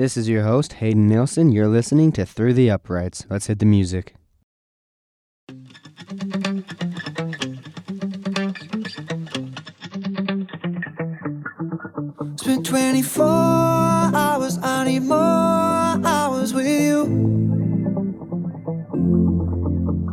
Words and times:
This 0.00 0.16
is 0.16 0.30
your 0.30 0.44
host, 0.44 0.72
Hayden 0.80 1.08
Nielsen. 1.08 1.52
You're 1.52 1.68
listening 1.68 2.10
to 2.12 2.24
Through 2.24 2.54
the 2.54 2.70
Uprights. 2.70 3.26
Let's 3.28 3.48
hit 3.48 3.58
the 3.58 3.66
music. 3.66 4.14
Spent 12.36 12.64
24 12.64 13.26
hours, 13.26 14.58
I 14.62 14.84
need 14.86 15.00
more 15.00 15.18
hours 15.18 16.54
with 16.54 16.66
you. 16.66 17.04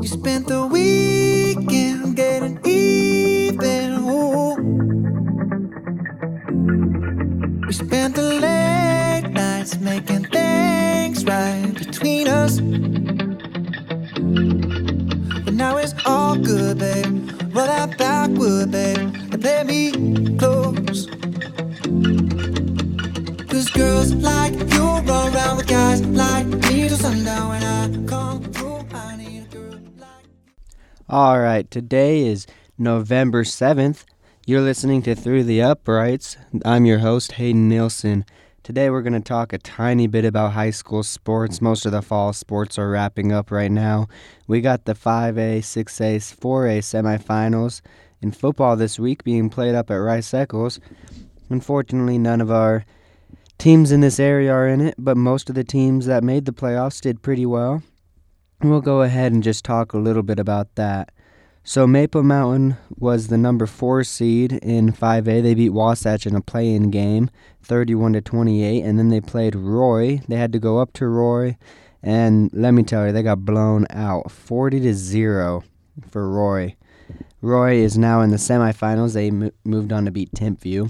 You 0.02 0.08
spent 0.10 0.48
the 0.48 0.68
weekend 0.70 0.97
nights 9.68 9.80
making 9.80 10.24
things 10.26 11.26
right 11.26 11.74
between 11.74 12.28
us. 12.28 12.60
But 15.44 15.54
now 15.54 15.78
it's 15.78 15.94
all 16.06 16.38
good, 16.38 16.78
babe. 16.78 17.32
Roll 17.54 17.66
that 17.66 17.98
backward, 17.98 18.72
babe, 18.72 18.98
and 18.98 19.42
play 19.42 19.64
me 19.64 19.92
close. 20.38 21.08
Cause 23.48 23.70
girls 23.70 24.14
like 24.14 24.54
you 24.54 24.84
run 24.84 25.34
around 25.34 25.58
with 25.58 25.68
guys 25.68 26.02
like 26.06 26.46
me 26.48 26.88
till 26.88 26.98
sundown 26.98 27.50
when 27.50 27.64
I 27.64 28.06
come 28.08 28.44
through. 28.44 28.86
I 28.94 29.18
need 29.18 29.44
a 29.44 29.56
girl 29.56 29.80
like 29.98 30.26
All 31.10 31.40
right, 31.40 31.70
today 31.70 32.26
is 32.26 32.48
November 32.78 33.44
7th. 33.44 34.06
You're 34.46 34.62
listening 34.62 35.02
to 35.02 35.16
Through 35.16 35.44
the 35.44 35.62
Uprights. 35.62 36.38
I'm 36.64 36.86
your 36.86 37.00
host, 37.00 37.34
Hayden 37.34 37.68
Nielsen. 37.68 38.24
Today 38.68 38.90
we're 38.90 39.02
going 39.02 39.14
to 39.14 39.22
talk 39.22 39.54
a 39.54 39.58
tiny 39.58 40.08
bit 40.08 40.26
about 40.26 40.52
high 40.52 40.72
school 40.72 41.02
sports. 41.02 41.62
Most 41.62 41.86
of 41.86 41.94
the 41.94 42.02
fall 42.02 42.34
sports 42.34 42.78
are 42.78 42.90
wrapping 42.90 43.32
up 43.32 43.50
right 43.50 43.72
now. 43.72 44.08
We 44.46 44.60
got 44.60 44.84
the 44.84 44.94
5A, 44.94 45.60
6A, 45.60 46.18
4A 46.18 46.80
semifinals 46.80 47.80
in 48.22 48.34
football 48.34 48.76
this 48.76 49.00
week 49.00 49.24
being 49.24 49.50
played 49.50 49.74
up 49.74 49.90
at 49.90 49.96
Rice 49.96 50.34
Eccles. 50.34 50.82
Unfortunately, 51.50 52.18
none 52.18 52.42
of 52.42 52.52
our 52.52 52.84
teams 53.58 53.94
in 53.94 54.02
this 54.02 54.20
area 54.20 54.52
are 54.52 54.68
in 54.68 54.82
it, 54.82 54.96
but 54.98 55.16
most 55.16 55.48
of 55.48 55.56
the 55.56 55.64
teams 55.64 56.06
that 56.08 56.22
made 56.22 56.44
the 56.44 56.52
playoffs 56.52 57.00
did 57.00 57.22
pretty 57.22 57.46
well. 57.46 57.82
We'll 58.62 58.82
go 58.82 59.02
ahead 59.02 59.32
and 59.32 59.42
just 59.42 59.64
talk 59.64 59.94
a 59.94 59.98
little 59.98 60.24
bit 60.24 60.40
about 60.40 60.76
that. 60.76 61.14
So 61.70 61.86
Maple 61.86 62.24
Mountain 62.24 62.78
was 62.98 63.28
the 63.28 63.38
number 63.38 63.66
four 63.66 64.06
seed 64.06 64.54
in 64.54 64.94
5A. 64.94 65.44
They 65.44 65.54
beat 65.54 65.72
Wasatch 65.72 66.26
in 66.26 66.34
a 66.34 66.40
play-in 66.40 66.92
game, 66.92 67.30
31 67.62 68.14
to 68.14 68.22
28, 68.22 68.84
and 68.84 68.98
then 68.98 69.10
they 69.10 69.20
played 69.20 69.54
Roy. 69.54 70.22
They 70.30 70.38
had 70.38 70.54
to 70.54 70.60
go 70.60 70.80
up 70.80 70.94
to 70.94 71.08
Roy, 71.08 71.58
and 72.02 72.50
let 72.54 72.72
me 72.72 72.84
tell 72.84 73.06
you, 73.06 73.12
they 73.12 73.22
got 73.22 73.44
blown 73.44 73.86
out, 73.90 74.32
40 74.32 74.80
to 74.80 74.94
zero 74.94 75.66
for 76.10 76.30
Roy. 76.30 76.78
Roy 77.42 77.74
is 77.74 77.98
now 77.98 78.22
in 78.22 78.30
the 78.30 78.38
semifinals. 78.38 79.14
They 79.14 79.30
mo- 79.30 79.52
moved 79.66 79.92
on 79.92 80.06
to 80.06 80.12
beat 80.12 80.32
Timpview, 80.32 80.90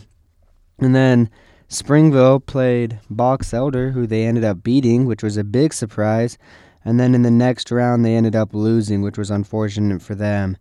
and 0.77 0.95
then 0.95 1.31
Springville 1.67 2.39
played 2.39 2.99
Box 3.09 3.51
Elder, 3.51 3.89
who 3.89 4.05
they 4.05 4.25
ended 4.25 4.43
up 4.43 4.61
beating, 4.61 5.07
which 5.07 5.23
was 5.23 5.37
a 5.37 5.43
big 5.43 5.73
surprise. 5.73 6.37
And 6.85 6.99
then 6.99 7.15
in 7.15 7.23
the 7.23 7.31
next 7.31 7.71
round, 7.71 8.05
they 8.05 8.15
ended 8.15 8.35
up 8.35 8.53
losing, 8.53 9.01
which 9.01 9.17
was 9.17 9.31
unfortunate 9.31 10.03
for 10.03 10.13
them. 10.13 10.55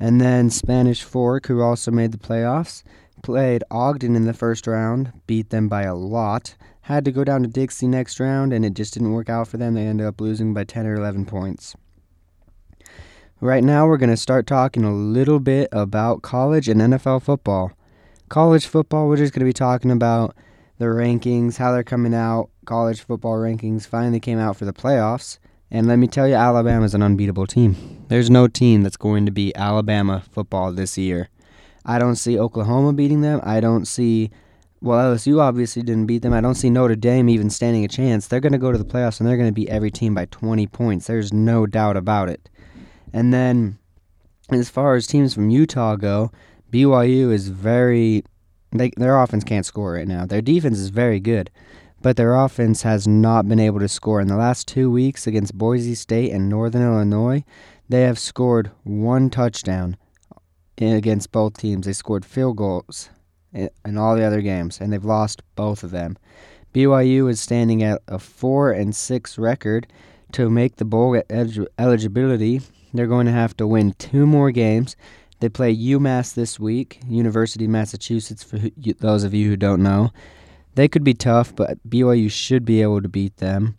And 0.00 0.20
then 0.20 0.50
Spanish 0.50 1.02
Fork, 1.02 1.46
who 1.46 1.60
also 1.60 1.90
made 1.90 2.12
the 2.12 2.18
playoffs, 2.18 2.82
played 3.22 3.64
Ogden 3.70 4.14
in 4.14 4.24
the 4.24 4.32
first 4.32 4.66
round, 4.66 5.12
beat 5.26 5.50
them 5.50 5.68
by 5.68 5.82
a 5.82 5.94
lot. 5.94 6.54
Had 6.82 7.04
to 7.04 7.12
go 7.12 7.24
down 7.24 7.42
to 7.42 7.48
Dixie 7.48 7.88
next 7.88 8.20
round, 8.20 8.52
and 8.52 8.64
it 8.64 8.74
just 8.74 8.94
didn't 8.94 9.12
work 9.12 9.28
out 9.28 9.48
for 9.48 9.56
them. 9.56 9.74
They 9.74 9.86
ended 9.86 10.06
up 10.06 10.20
losing 10.20 10.54
by 10.54 10.64
10 10.64 10.86
or 10.86 10.94
11 10.94 11.26
points. 11.26 11.74
Right 13.40 13.62
now, 13.62 13.86
we're 13.86 13.98
going 13.98 14.10
to 14.10 14.16
start 14.16 14.46
talking 14.46 14.84
a 14.84 14.92
little 14.92 15.38
bit 15.38 15.68
about 15.70 16.22
college 16.22 16.68
and 16.68 16.80
NFL 16.80 17.22
football. 17.22 17.72
College 18.28 18.66
football, 18.66 19.08
we're 19.08 19.16
just 19.16 19.32
going 19.32 19.40
to 19.40 19.48
be 19.48 19.52
talking 19.52 19.90
about 19.90 20.34
the 20.78 20.86
rankings, 20.86 21.56
how 21.56 21.72
they're 21.72 21.84
coming 21.84 22.14
out. 22.14 22.50
College 22.64 23.00
football 23.00 23.36
rankings 23.36 23.86
finally 23.86 24.20
came 24.20 24.38
out 24.38 24.56
for 24.56 24.64
the 24.64 24.72
playoffs. 24.72 25.38
And 25.70 25.86
let 25.86 25.96
me 25.96 26.06
tell 26.06 26.26
you, 26.26 26.34
Alabama's 26.34 26.94
an 26.94 27.02
unbeatable 27.02 27.46
team. 27.46 28.04
There's 28.08 28.30
no 28.30 28.48
team 28.48 28.82
that's 28.82 28.96
going 28.96 29.26
to 29.26 29.32
beat 29.32 29.56
Alabama 29.56 30.22
football 30.32 30.72
this 30.72 30.96
year. 30.96 31.28
I 31.84 31.98
don't 31.98 32.16
see 32.16 32.38
Oklahoma 32.38 32.94
beating 32.94 33.20
them. 33.20 33.40
I 33.42 33.60
don't 33.60 33.84
see, 33.84 34.30
well, 34.80 35.14
LSU 35.14 35.40
obviously 35.40 35.82
didn't 35.82 36.06
beat 36.06 36.22
them. 36.22 36.32
I 36.32 36.40
don't 36.40 36.54
see 36.54 36.70
Notre 36.70 36.96
Dame 36.96 37.28
even 37.28 37.50
standing 37.50 37.84
a 37.84 37.88
chance. 37.88 38.26
They're 38.26 38.40
going 38.40 38.52
to 38.52 38.58
go 38.58 38.72
to 38.72 38.78
the 38.78 38.84
playoffs 38.84 39.20
and 39.20 39.28
they're 39.28 39.36
going 39.36 39.48
to 39.48 39.54
beat 39.54 39.68
every 39.68 39.90
team 39.90 40.14
by 40.14 40.24
20 40.26 40.66
points. 40.68 41.06
There's 41.06 41.32
no 41.32 41.66
doubt 41.66 41.98
about 41.98 42.30
it. 42.30 42.48
And 43.12 43.32
then, 43.32 43.78
as 44.50 44.70
far 44.70 44.94
as 44.94 45.06
teams 45.06 45.34
from 45.34 45.50
Utah 45.50 45.96
go, 45.96 46.30
BYU 46.72 47.30
is 47.30 47.48
very, 47.48 48.24
they, 48.72 48.90
their 48.96 49.18
offense 49.18 49.44
can't 49.44 49.66
score 49.66 49.92
right 49.92 50.08
now. 50.08 50.24
Their 50.24 50.42
defense 50.42 50.78
is 50.78 50.88
very 50.88 51.20
good 51.20 51.50
but 52.00 52.16
their 52.16 52.34
offense 52.34 52.82
has 52.82 53.08
not 53.08 53.48
been 53.48 53.60
able 53.60 53.80
to 53.80 53.88
score. 53.88 54.20
In 54.20 54.28
the 54.28 54.36
last 54.36 54.68
two 54.68 54.90
weeks 54.90 55.26
against 55.26 55.58
Boise 55.58 55.94
State 55.94 56.32
and 56.32 56.48
Northern 56.48 56.82
Illinois, 56.82 57.44
they 57.88 58.02
have 58.02 58.18
scored 58.18 58.70
one 58.84 59.30
touchdown 59.30 59.96
against 60.78 61.32
both 61.32 61.56
teams. 61.56 61.86
They 61.86 61.92
scored 61.92 62.24
field 62.24 62.56
goals 62.56 63.10
in 63.52 63.96
all 63.96 64.14
the 64.14 64.24
other 64.24 64.42
games, 64.42 64.80
and 64.80 64.92
they've 64.92 65.04
lost 65.04 65.42
both 65.56 65.82
of 65.82 65.90
them. 65.90 66.16
BYU 66.74 67.30
is 67.30 67.40
standing 67.40 67.82
at 67.82 68.02
a 68.06 68.18
four 68.18 68.70
and 68.70 68.94
six 68.94 69.38
record 69.38 69.86
to 70.32 70.50
make 70.50 70.76
the 70.76 70.84
bowl 70.84 71.20
eligibility. 71.78 72.60
They're 72.92 73.06
going 73.06 73.26
to 73.26 73.32
have 73.32 73.56
to 73.56 73.66
win 73.66 73.94
two 73.94 74.26
more 74.26 74.50
games. 74.50 74.94
They 75.40 75.48
play 75.48 75.74
UMass 75.74 76.34
this 76.34 76.60
week, 76.60 77.00
University 77.08 77.64
of 77.64 77.70
Massachusetts. 77.70 78.42
For 78.42 78.58
those 78.98 79.24
of 79.24 79.32
you 79.34 79.48
who 79.48 79.56
don't 79.56 79.82
know, 79.82 80.10
they 80.78 80.86
could 80.86 81.02
be 81.02 81.12
tough, 81.12 81.54
but 81.56 81.76
BYU 81.88 82.30
should 82.30 82.64
be 82.64 82.82
able 82.82 83.02
to 83.02 83.08
beat 83.08 83.38
them. 83.38 83.76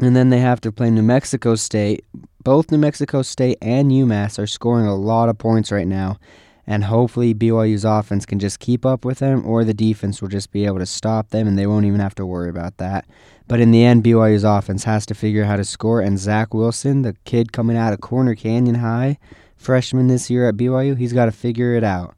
And 0.00 0.16
then 0.16 0.30
they 0.30 0.40
have 0.40 0.58
to 0.62 0.72
play 0.72 0.88
New 0.90 1.02
Mexico 1.02 1.54
State. 1.54 2.02
Both 2.42 2.72
New 2.72 2.78
Mexico 2.78 3.20
State 3.20 3.58
and 3.60 3.90
UMass 3.90 4.38
are 4.38 4.46
scoring 4.46 4.86
a 4.86 4.96
lot 4.96 5.28
of 5.28 5.36
points 5.36 5.70
right 5.70 5.86
now. 5.86 6.18
And 6.66 6.84
hopefully 6.84 7.34
BYU's 7.34 7.84
offense 7.84 8.24
can 8.24 8.38
just 8.38 8.58
keep 8.58 8.86
up 8.86 9.04
with 9.04 9.18
them, 9.18 9.46
or 9.46 9.64
the 9.64 9.74
defense 9.74 10.22
will 10.22 10.30
just 10.30 10.50
be 10.50 10.64
able 10.64 10.78
to 10.78 10.86
stop 10.86 11.28
them, 11.28 11.46
and 11.46 11.58
they 11.58 11.66
won't 11.66 11.84
even 11.84 12.00
have 12.00 12.14
to 12.14 12.24
worry 12.24 12.48
about 12.48 12.78
that. 12.78 13.04
But 13.46 13.60
in 13.60 13.70
the 13.70 13.84
end, 13.84 14.02
BYU's 14.02 14.44
offense 14.44 14.84
has 14.84 15.04
to 15.06 15.14
figure 15.14 15.44
out 15.44 15.48
how 15.48 15.56
to 15.56 15.64
score. 15.64 16.00
And 16.00 16.18
Zach 16.18 16.54
Wilson, 16.54 17.02
the 17.02 17.16
kid 17.26 17.52
coming 17.52 17.76
out 17.76 17.92
of 17.92 18.00
Corner 18.00 18.34
Canyon 18.34 18.76
High, 18.76 19.18
freshman 19.56 20.06
this 20.06 20.30
year 20.30 20.48
at 20.48 20.56
BYU, 20.56 20.96
he's 20.96 21.12
got 21.12 21.26
to 21.26 21.32
figure 21.32 21.74
it 21.74 21.84
out. 21.84 22.14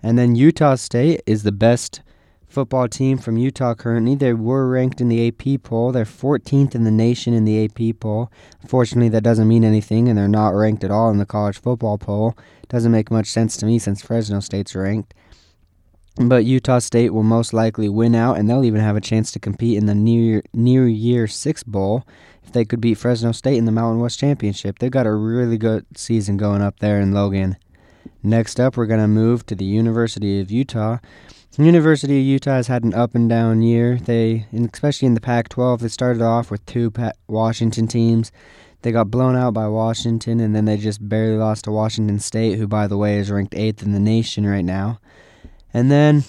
And 0.00 0.16
then 0.16 0.36
Utah 0.36 0.76
State 0.76 1.22
is 1.26 1.42
the 1.42 1.50
best 1.50 2.02
football 2.56 2.88
team 2.88 3.18
from 3.18 3.36
Utah 3.36 3.74
currently. 3.74 4.14
They 4.14 4.32
were 4.32 4.66
ranked 4.66 5.02
in 5.02 5.10
the 5.10 5.28
AP 5.28 5.62
poll. 5.62 5.92
They're 5.92 6.06
14th 6.06 6.74
in 6.74 6.84
the 6.84 6.90
nation 6.90 7.34
in 7.34 7.44
the 7.44 7.62
AP 7.62 8.00
poll. 8.00 8.32
Unfortunately, 8.62 9.10
that 9.10 9.22
doesn't 9.22 9.46
mean 9.46 9.62
anything, 9.62 10.08
and 10.08 10.16
they're 10.16 10.26
not 10.26 10.54
ranked 10.54 10.82
at 10.82 10.90
all 10.90 11.10
in 11.10 11.18
the 11.18 11.26
college 11.26 11.60
football 11.60 11.98
poll. 11.98 12.34
Doesn't 12.70 12.90
make 12.90 13.10
much 13.10 13.26
sense 13.26 13.58
to 13.58 13.66
me 13.66 13.78
since 13.78 14.00
Fresno 14.00 14.40
State's 14.40 14.74
ranked. 14.74 15.12
But 16.16 16.46
Utah 16.46 16.78
State 16.78 17.12
will 17.12 17.24
most 17.24 17.52
likely 17.52 17.90
win 17.90 18.14
out, 18.14 18.38
and 18.38 18.48
they'll 18.48 18.64
even 18.64 18.80
have 18.80 18.96
a 18.96 19.02
chance 19.02 19.30
to 19.32 19.38
compete 19.38 19.76
in 19.76 19.84
the 19.84 19.94
near 19.94 20.42
New 20.54 20.84
Year's 20.84 21.36
Six 21.36 21.62
bowl 21.62 22.06
if 22.42 22.52
they 22.52 22.64
could 22.64 22.80
beat 22.80 22.96
Fresno 22.96 23.32
State 23.32 23.58
in 23.58 23.66
the 23.66 23.70
Mountain 23.70 24.00
West 24.00 24.18
Championship. 24.18 24.78
They've 24.78 24.90
got 24.90 25.04
a 25.04 25.12
really 25.12 25.58
good 25.58 25.84
season 25.94 26.38
going 26.38 26.62
up 26.62 26.78
there 26.78 27.02
in 27.02 27.12
Logan. 27.12 27.58
Next 28.22 28.58
up, 28.58 28.78
we're 28.78 28.86
going 28.86 29.00
to 29.00 29.08
move 29.08 29.44
to 29.44 29.54
the 29.54 29.66
University 29.66 30.40
of 30.40 30.50
Utah. 30.50 31.00
University 31.64 32.18
of 32.20 32.26
Utah 32.26 32.56
has 32.56 32.66
had 32.66 32.84
an 32.84 32.92
up 32.92 33.14
and 33.14 33.30
down 33.30 33.62
year. 33.62 33.96
They, 33.96 34.46
especially 34.52 35.06
in 35.06 35.14
the 35.14 35.22
Pac-12, 35.22 35.80
they 35.80 35.88
started 35.88 36.20
off 36.20 36.50
with 36.50 36.66
two 36.66 36.92
Washington 37.28 37.86
teams. 37.86 38.30
They 38.82 38.92
got 38.92 39.10
blown 39.10 39.36
out 39.36 39.54
by 39.54 39.66
Washington, 39.68 40.38
and 40.38 40.54
then 40.54 40.66
they 40.66 40.76
just 40.76 41.08
barely 41.08 41.38
lost 41.38 41.64
to 41.64 41.72
Washington 41.72 42.18
State, 42.18 42.58
who, 42.58 42.66
by 42.66 42.86
the 42.86 42.98
way, 42.98 43.16
is 43.16 43.30
ranked 43.30 43.54
eighth 43.54 43.82
in 43.82 43.92
the 43.92 43.98
nation 43.98 44.46
right 44.46 44.64
now. 44.64 45.00
And 45.72 45.90
then 45.90 46.24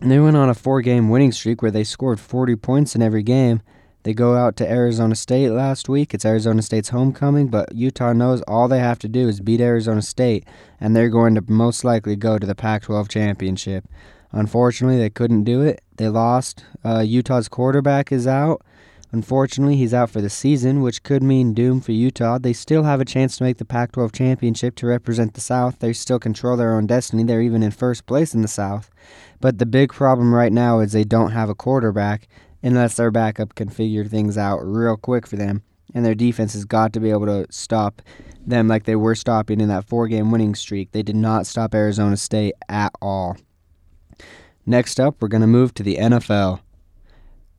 they 0.00 0.18
went 0.18 0.36
on 0.36 0.48
a 0.48 0.54
four-game 0.54 1.10
winning 1.10 1.32
streak 1.32 1.60
where 1.60 1.70
they 1.70 1.84
scored 1.84 2.18
40 2.18 2.56
points 2.56 2.94
in 2.94 3.02
every 3.02 3.22
game. 3.22 3.60
They 4.04 4.14
go 4.14 4.36
out 4.36 4.56
to 4.56 4.70
Arizona 4.70 5.16
State 5.16 5.50
last 5.50 5.88
week. 5.88 6.14
It's 6.14 6.24
Arizona 6.24 6.62
State's 6.62 6.90
homecoming, 6.90 7.48
but 7.48 7.74
Utah 7.74 8.12
knows 8.14 8.40
all 8.42 8.68
they 8.68 8.78
have 8.78 9.00
to 9.00 9.08
do 9.08 9.28
is 9.28 9.40
beat 9.40 9.60
Arizona 9.60 10.00
State, 10.00 10.46
and 10.80 10.96
they're 10.96 11.10
going 11.10 11.34
to 11.34 11.44
most 11.46 11.84
likely 11.84 12.16
go 12.16 12.38
to 12.38 12.46
the 12.46 12.54
Pac 12.54 12.84
12 12.84 13.08
championship. 13.08 13.84
Unfortunately, 14.32 14.98
they 14.98 15.10
couldn't 15.10 15.44
do 15.44 15.62
it. 15.62 15.82
They 15.96 16.08
lost. 16.08 16.64
Uh, 16.84 17.00
Utah's 17.00 17.48
quarterback 17.48 18.12
is 18.12 18.26
out. 18.26 18.62
Unfortunately, 19.12 19.76
he's 19.76 19.94
out 19.94 20.10
for 20.10 20.20
the 20.20 20.28
season, 20.28 20.82
which 20.82 21.02
could 21.02 21.22
mean 21.22 21.54
doom 21.54 21.80
for 21.80 21.92
Utah. 21.92 22.38
They 22.38 22.52
still 22.52 22.82
have 22.82 23.00
a 23.00 23.04
chance 23.04 23.36
to 23.36 23.44
make 23.44 23.58
the 23.58 23.64
Pac 23.64 23.92
12 23.92 24.12
championship 24.12 24.74
to 24.76 24.86
represent 24.86 25.34
the 25.34 25.40
South. 25.40 25.78
They 25.78 25.92
still 25.92 26.18
control 26.18 26.56
their 26.56 26.74
own 26.74 26.86
destiny. 26.86 27.22
They're 27.22 27.40
even 27.40 27.62
in 27.62 27.70
first 27.70 28.06
place 28.06 28.34
in 28.34 28.42
the 28.42 28.48
South. 28.48 28.90
But 29.40 29.58
the 29.58 29.66
big 29.66 29.92
problem 29.92 30.34
right 30.34 30.52
now 30.52 30.80
is 30.80 30.92
they 30.92 31.04
don't 31.04 31.30
have 31.30 31.48
a 31.48 31.54
quarterback, 31.54 32.26
unless 32.62 32.96
their 32.96 33.10
backup 33.10 33.54
can 33.54 33.68
figure 33.68 34.04
things 34.04 34.36
out 34.36 34.58
real 34.58 34.96
quick 34.96 35.26
for 35.26 35.36
them. 35.36 35.62
And 35.94 36.04
their 36.04 36.14
defense 36.14 36.52
has 36.54 36.64
got 36.64 36.92
to 36.94 37.00
be 37.00 37.10
able 37.10 37.26
to 37.26 37.46
stop 37.48 38.02
them 38.44 38.68
like 38.68 38.84
they 38.84 38.96
were 38.96 39.14
stopping 39.14 39.60
in 39.60 39.68
that 39.68 39.88
four 39.88 40.08
game 40.08 40.30
winning 40.30 40.54
streak. 40.54 40.90
They 40.90 41.02
did 41.02 41.16
not 41.16 41.46
stop 41.46 41.74
Arizona 41.74 42.16
State 42.16 42.54
at 42.68 42.92
all. 43.00 43.36
Next 44.66 44.98
up, 44.98 45.22
we're 45.22 45.28
going 45.28 45.42
to 45.42 45.46
move 45.46 45.72
to 45.74 45.84
the 45.84 45.96
NFL. 45.96 46.60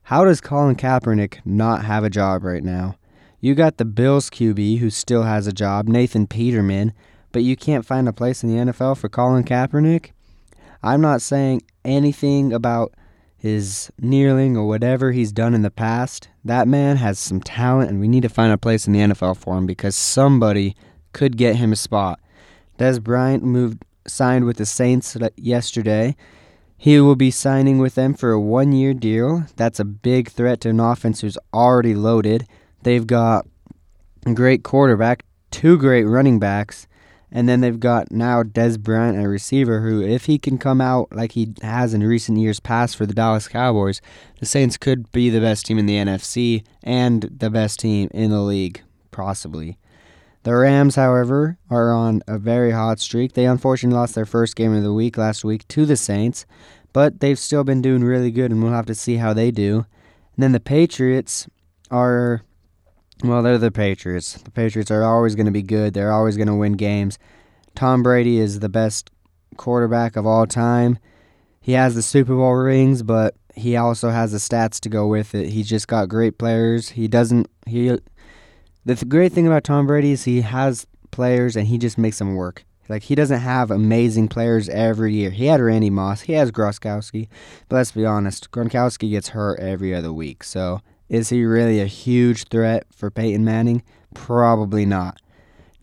How 0.04 0.26
does 0.26 0.42
Colin 0.42 0.76
Kaepernick 0.76 1.40
not 1.46 1.86
have 1.86 2.04
a 2.04 2.10
job 2.10 2.44
right 2.44 2.64
now? 2.64 2.96
You 3.40 3.56
got 3.56 3.78
the 3.78 3.86
Bills 3.86 4.30
QB 4.30 4.80
who 4.80 4.90
still 4.90 5.24
has 5.24 5.48
a 5.48 5.54
job, 5.54 5.88
Nathan 5.88 6.28
Peterman, 6.28 6.92
but 7.32 7.44
you 7.44 7.56
can't 7.56 7.86
find 7.86 8.10
a 8.10 8.14
place 8.14 8.44
in 8.44 8.50
the 8.50 8.72
NFL 8.72 8.98
for 8.98 9.08
Colin 9.08 9.46
Kaepernick? 9.46 10.12
I'm 10.84 11.00
not 11.00 11.22
saying 11.22 11.62
anything 11.86 12.52
about 12.52 12.94
his 13.38 13.90
kneeling 14.00 14.58
or 14.58 14.68
whatever 14.68 15.12
he's 15.12 15.32
done 15.32 15.54
in 15.54 15.62
the 15.62 15.72
past. 15.72 16.28
That 16.44 16.68
man 16.68 16.98
has 16.98 17.20
some 17.20 17.40
talent, 17.40 17.90
and 17.90 18.00
we 18.02 18.08
need 18.08 18.24
to 18.24 18.30
find 18.30 18.52
a 18.52 18.58
place 18.58 18.86
in 18.86 18.94
the 18.94 19.00
NFL 19.00 19.38
for 19.38 19.58
him 19.58 19.66
because 19.66 19.96
somebody 19.96 20.76
could 21.14 21.38
get 21.38 21.56
him 21.56 21.72
a 21.72 21.78
spot. 21.78 22.20
Dez 22.78 23.02
Bryant 23.02 23.44
moved 23.44 23.84
signed 24.08 24.46
with 24.46 24.58
the 24.58 24.66
Saints 24.66 25.16
yesterday. 25.38 26.16
He 26.78 27.00
will 27.00 27.16
be 27.16 27.32
signing 27.32 27.80
with 27.80 27.96
them 27.96 28.14
for 28.14 28.32
a 28.32 28.40
one 28.40 28.72
year 28.72 28.94
deal. 28.94 29.46
That's 29.56 29.80
a 29.80 29.86
big 29.86 30.30
threat 30.30 30.62
to 30.62 30.70
an 30.70 30.80
offense 30.80 31.22
who's 31.22 31.38
already 31.54 31.96
loaded. 31.96 32.48
They've 32.84 33.06
got 33.06 33.48
a 34.26 34.34
great 34.34 34.64
quarterback, 34.64 35.26
two 35.50 35.78
great 35.78 36.04
running 36.04 36.40
backs, 36.40 36.88
and 37.32 37.50
then 37.50 37.62
they've 37.62 37.80
got 37.80 38.12
now 38.12 38.44
Dez 38.44 38.80
Bryant, 38.80 39.22
a 39.22 39.28
receiver 39.28 39.82
who, 39.82 40.02
if 40.02 40.26
he 40.26 40.38
can 40.38 40.58
come 40.58 40.80
out 40.80 41.08
like 41.12 41.34
he 41.34 41.54
has 41.62 41.94
in 41.94 42.04
recent 42.04 42.38
years 42.38 42.60
past 42.60 42.96
for 42.96 43.06
the 43.06 43.14
Dallas 43.14 43.48
Cowboys, 43.48 44.00
the 44.40 44.46
Saints 44.46 44.78
could 44.78 45.12
be 45.12 45.30
the 45.30 45.42
best 45.42 45.66
team 45.66 45.80
in 45.80 45.88
the 45.88 45.96
NFC 45.96 46.64
and 46.84 47.24
the 47.24 47.50
best 47.50 47.80
team 47.80 48.10
in 48.14 48.30
the 48.30 48.42
league, 48.42 48.82
possibly. 49.12 49.78
The 50.44 50.56
Rams, 50.56 50.96
however, 50.96 51.58
are 51.70 51.92
on 51.92 52.22
a 52.28 52.38
very 52.38 52.72
hot 52.72 53.00
streak. 53.00 53.34
They 53.34 53.46
unfortunately 53.46 53.98
lost 53.98 54.16
their 54.16 54.26
first 54.26 54.56
game 54.56 54.74
of 54.74 54.84
the 54.84 54.94
week 54.94 55.18
last 55.18 55.44
week 55.44 55.68
to 55.70 55.86
the 55.86 55.98
Saints, 55.98 56.46
but 56.94 57.20
they've 57.20 57.40
still 57.40 57.64
been 57.64 57.82
doing 57.82 58.04
really 58.04 58.32
good, 58.32 58.52
and 58.52 58.64
we'll 58.64 58.72
have 58.72 58.86
to 58.86 58.96
see 58.96 59.18
how 59.18 59.34
they 59.34 59.52
do. 59.52 59.86
And 60.36 60.44
then 60.44 60.52
the 60.54 60.60
Patriots 60.60 61.48
are 61.92 62.44
well, 63.24 63.42
they're 63.42 63.58
the 63.58 63.72
Patriots. 63.72 64.34
The 64.34 64.52
Patriots 64.52 64.92
are 64.92 65.04
always 65.04 65.36
going 65.36 65.48
to 65.48 65.52
be 65.52 65.64
good. 65.64 65.94
They're 65.94 66.12
always 66.12 66.38
going 66.38 66.48
to 66.48 66.56
win 66.56 66.74
games. 66.74 67.18
Tom 67.74 68.04
Brady 68.04 68.40
is 68.40 68.60
the 68.60 68.70
best 68.70 69.10
quarterback 69.58 70.16
of 70.16 70.28
all 70.28 70.46
time. 70.46 71.00
He 71.60 71.72
has 71.74 71.96
the 71.96 72.04
Super 72.04 72.36
Bowl 72.36 72.54
rings, 72.54 73.02
but 73.02 73.36
he 73.56 73.76
also 73.76 74.10
has 74.10 74.32
the 74.32 74.38
stats 74.38 74.80
to 74.82 74.90
go 74.90 75.08
with 75.08 75.34
it. 75.34 75.50
He's 75.50 75.68
just 75.68 75.88
got 75.88 76.10
great 76.10 76.38
players. 76.38 76.90
He 76.90 77.08
doesn't 77.08 77.50
he 77.66 77.98
the 78.88 78.96
th- 78.96 79.10
great 79.10 79.34
thing 79.34 79.46
about 79.46 79.66
Tom 79.66 79.86
Brady 79.86 80.12
is 80.12 80.24
he 80.24 80.42
has 80.42 80.88
players 81.12 81.58
and 81.58 81.68
he 81.68 81.78
just 81.78 81.98
makes 81.98 82.20
them 82.20 82.36
work. 82.36 82.64
Like 82.88 83.04
he 83.04 83.16
doesn't 83.16 83.42
have 83.42 83.70
amazing 83.70 84.30
players 84.30 84.70
every 84.70 85.14
year. 85.14 85.30
He 85.30 85.48
had 85.48 85.60
Randy 85.60 85.90
Moss, 85.90 86.22
he 86.22 86.34
has 86.34 86.54
Gronkowski, 86.54 87.28
but 87.68 87.76
let's 87.76 87.92
be 87.92 88.06
honest, 88.06 88.50
Gronkowski 88.50 89.12
gets 89.12 89.30
hurt 89.30 89.60
every 89.60 89.94
other 89.94 90.14
week. 90.14 90.42
So 90.46 90.80
is 91.10 91.28
he 91.28 91.44
really 91.44 91.82
a 91.82 91.86
huge 91.86 92.46
threat 92.46 92.86
for 92.90 93.12
Peyton 93.12 93.44
Manning? 93.44 93.84
Probably 94.14 94.86
not. 94.86 95.20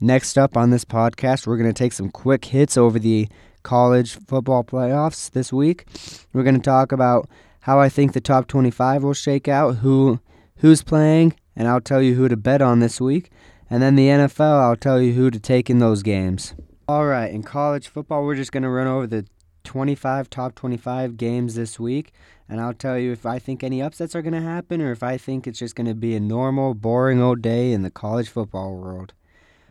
Next 0.00 0.38
up 0.38 0.56
on 0.56 0.70
this 0.70 0.86
podcast, 0.86 1.46
we're 1.46 1.58
going 1.58 1.72
to 1.72 1.78
take 1.78 1.92
some 1.92 2.10
quick 2.10 2.46
hits 2.46 2.78
over 2.78 2.98
the 2.98 3.28
college 3.62 4.14
football 4.14 4.64
playoffs 4.64 5.30
this 5.30 5.52
week. 5.52 5.86
We're 6.32 6.42
going 6.42 6.56
to 6.56 6.60
talk 6.62 6.90
about 6.90 7.28
how 7.60 7.78
I 7.78 7.90
think 7.90 8.14
the 8.14 8.20
top 8.22 8.46
25 8.46 9.02
will 9.02 9.12
shake 9.12 9.46
out, 9.46 9.76
who 9.76 10.20
who's 10.58 10.82
playing, 10.82 11.34
and 11.56 11.68
I'll 11.68 11.80
tell 11.80 12.02
you 12.02 12.14
who 12.14 12.28
to 12.28 12.36
bet 12.36 12.62
on 12.62 12.80
this 12.80 13.00
week. 13.00 13.30
And 13.70 13.82
then 13.82 13.94
the 13.94 14.08
NFL, 14.08 14.60
I'll 14.60 14.76
tell 14.76 15.00
you 15.00 15.14
who 15.14 15.30
to 15.30 15.40
take 15.40 15.70
in 15.70 15.78
those 15.78 16.02
games. 16.02 16.54
All 16.86 17.06
right, 17.06 17.30
in 17.30 17.42
college 17.42 17.88
football, 17.88 18.24
we're 18.24 18.34
just 18.34 18.52
going 18.52 18.62
to 18.62 18.68
run 18.68 18.86
over 18.86 19.06
the 19.06 19.26
25 19.64 20.28
top 20.28 20.54
25 20.54 21.16
games 21.16 21.54
this 21.54 21.80
week 21.80 22.12
and 22.48 22.60
I'll 22.60 22.74
tell 22.74 22.98
you 22.98 23.12
if 23.12 23.24
I 23.24 23.38
think 23.38 23.62
any 23.62 23.80
upsets 23.80 24.14
are 24.14 24.22
going 24.22 24.34
to 24.34 24.40
happen 24.40 24.82
or 24.82 24.92
if 24.92 25.02
I 25.02 25.16
think 25.16 25.46
it's 25.46 25.58
just 25.58 25.74
going 25.74 25.86
to 25.86 25.94
be 25.94 26.14
a 26.14 26.20
normal, 26.20 26.74
boring 26.74 27.20
old 27.20 27.42
day 27.42 27.72
in 27.72 27.82
the 27.82 27.90
college 27.90 28.28
football 28.28 28.76
world. 28.76 29.14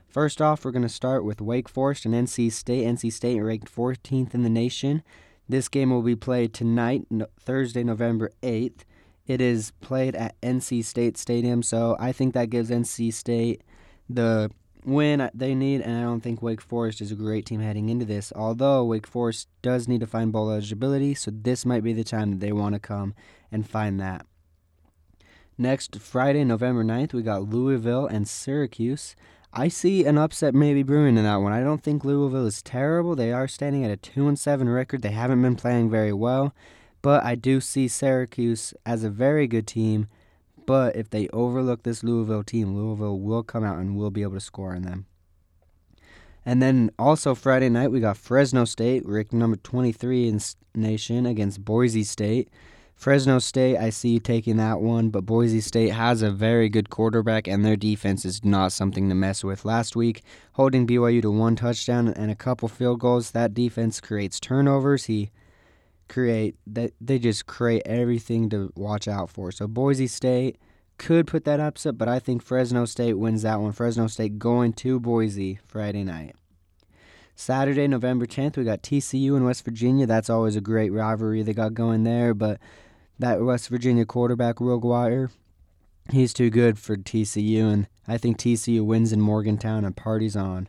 First 0.08 0.42
off, 0.42 0.64
we're 0.64 0.72
going 0.72 0.84
to 0.84 0.90
start 0.90 1.24
with 1.24 1.42
Wake 1.42 1.70
Forest 1.70 2.06
and 2.06 2.14
NC 2.14 2.52
State. 2.52 2.86
NC 2.86 3.12
State 3.12 3.40
ranked 3.40 3.74
14th 3.74 4.34
in 4.34 4.44
the 4.44 4.50
nation. 4.50 5.04
This 5.48 5.68
game 5.68 5.90
will 5.90 6.02
be 6.02 6.16
played 6.16 6.54
tonight, 6.54 7.06
no, 7.10 7.28
Thursday, 7.40 7.84
November 7.84 8.32
8th. 8.42 8.82
It 9.26 9.40
is 9.40 9.72
played 9.80 10.16
at 10.16 10.40
NC 10.42 10.84
State 10.84 11.18
Stadium, 11.18 11.64
so 11.64 11.96
I 12.00 12.12
think 12.12 12.34
that 12.34 12.50
gives 12.50 12.70
NC 12.70 13.14
State 13.14 13.62
the 14.10 14.52
win 14.86 15.30
they 15.34 15.56
need, 15.56 15.82
and 15.82 15.98
I 15.98 16.02
don't 16.02 16.22
think 16.22 16.42
Wake 16.42 16.62
Forest 16.62 17.00
is 17.02 17.12
a 17.12 17.16
great 17.16 17.46
team 17.46 17.62
heading 17.62 17.90
into 17.90 18.06
this. 18.06 18.34
Although 18.36 18.84
Wake 18.84 19.08
Forest 19.08 19.48
does 19.62 19.88
need 19.88 20.02
to 20.02 20.08
find 20.08 20.32
bowl 20.32 20.52
eligibility, 20.52 21.14
so 21.14 21.32
this 21.34 21.66
might 21.66 21.84
be 21.84 21.94
the 21.94 22.04
time 22.04 22.32
that 22.32 22.40
they 22.42 22.52
want 22.52 22.74
to 22.74 22.80
come 22.80 23.16
and 23.52 23.68
find 23.68 24.00
that. 24.00 24.26
Next, 25.58 25.98
Friday, 25.98 26.44
November 26.44 26.84
9th, 26.84 27.14
we 27.14 27.22
got 27.22 27.48
Louisville 27.48 28.08
and 28.08 28.28
Syracuse. 28.28 29.16
I 29.54 29.68
see 29.68 30.04
an 30.04 30.18
upset 30.18 30.56
maybe 30.56 30.82
brewing 30.82 31.16
in 31.16 31.24
that 31.24 31.36
one. 31.38 31.54
I 31.54 31.62
don't 31.62 31.84
think 31.84 32.04
Louisville 32.04 32.48
is 32.48 32.64
terrible. 32.64 33.16
They 33.16 33.32
are 33.32 33.48
standing 33.48 33.86
at 33.86 33.92
a 33.92 33.98
2 33.98 34.28
and 34.28 34.38
7 34.38 34.68
record. 34.68 35.04
They 35.04 35.12
haven't 35.12 35.44
been 35.44 35.56
playing 35.56 35.92
very 35.92 36.12
well, 36.12 36.56
but 37.04 37.24
I 37.24 37.36
do 37.36 37.62
see 37.62 37.88
Syracuse 37.88 38.74
as 38.84 39.04
a 39.04 39.12
very 39.12 39.46
good 39.46 39.68
team 39.68 40.08
but 40.66 40.96
if 40.96 41.10
they 41.10 41.28
overlook 41.30 41.84
this 41.84 42.04
Louisville 42.04 42.44
team, 42.44 42.76
Louisville 42.76 43.20
will 43.20 43.44
come 43.44 43.64
out 43.64 43.78
and 43.78 43.96
will 43.96 44.12
be 44.12 44.22
able 44.22 44.34
to 44.34 44.40
score 44.40 44.76
on 44.76 44.84
them. 44.84 45.06
And 46.46 46.62
then 46.62 46.92
also 47.00 47.36
Friday 47.36 47.70
night, 47.70 47.92
we 47.92 48.02
got 48.02 48.18
Fresno 48.18 48.66
State, 48.66 49.06
ranked 49.06 49.34
number 49.34 49.58
23 49.58 50.28
in 50.28 50.40
nation, 50.76 51.26
against 51.26 51.64
Boise 51.64 52.04
State. 52.04 52.50
Fresno 52.96 53.40
State, 53.40 53.78
I 53.78 53.90
see 53.90 54.20
taking 54.20 54.58
that 54.58 54.82
one, 54.82 55.10
but 55.10 55.26
Boise 55.26 55.62
State 55.62 55.90
has 55.90 56.22
a 56.22 56.32
very 56.32 56.70
good 56.70 56.90
quarterback, 56.90 57.48
and 57.48 57.66
their 57.66 57.78
defense 57.78 58.26
is 58.26 58.44
not 58.44 58.72
something 58.72 59.10
to 59.10 59.16
mess 59.16 59.44
with. 59.44 59.66
Last 59.66 59.96
week, 59.96 60.22
holding 60.54 60.86
BYU 60.86 61.22
to 61.22 61.32
one 61.32 61.56
touchdown 61.56 62.10
and 62.10 62.30
a 62.30 62.36
couple 62.36 62.68
field 62.68 63.00
goals, 63.00 63.32
that 63.32 63.54
defense 63.54 64.00
creates 64.00 64.40
turnovers. 64.40 65.06
He 65.06 65.32
create 66.10 66.56
that 66.68 66.94
they 67.00 67.20
just 67.20 67.46
create 67.46 67.84
everything 67.86 68.50
to 68.50 68.72
watch 68.76 69.08
out 69.08 69.30
for. 69.30 69.52
So 69.52 69.68
Boise 69.68 70.08
State 70.08 70.58
could 70.98 71.28
put 71.28 71.46
that 71.46 71.60
upset, 71.60 71.98
but 71.98 72.08
I 72.08 72.20
think 72.20 72.42
Fresno 72.42 72.86
State 72.86 73.14
wins 73.14 73.42
that 73.42 73.60
one. 73.60 73.72
Fresno 73.72 74.08
State 74.08 74.40
going 74.40 74.74
to 74.74 75.00
Boise 75.00 75.60
Friday 75.66 76.04
night. 76.04 76.36
Saturday, 77.36 77.88
November 77.88 78.28
10th, 78.28 78.58
we 78.58 78.64
got 78.64 78.84
TCU 78.84 79.36
in 79.36 79.44
West 79.44 79.66
Virginia. 79.66 80.06
That's 80.06 80.30
always 80.30 80.56
a 80.56 80.62
great 80.62 80.92
rivalry 80.92 81.42
they 81.42 81.54
got 81.54 81.74
going 81.74 82.04
there, 82.04 82.34
but 82.34 82.60
that 83.18 83.42
West 83.42 83.70
Virginia 83.70 84.06
quarterback, 84.06 84.60
Will 84.60 84.78
Grier, 84.78 85.32
he's 86.12 86.34
too 86.34 86.52
good 86.52 86.78
for 86.78 86.96
TCU, 86.96 87.72
and 87.72 87.88
I 88.08 88.18
think 88.18 88.38
TCU 88.38 88.86
wins 88.86 89.12
in 89.12 89.20
Morgantown 89.20 89.84
and 89.84 89.96
parties 89.96 90.36
on. 90.36 90.68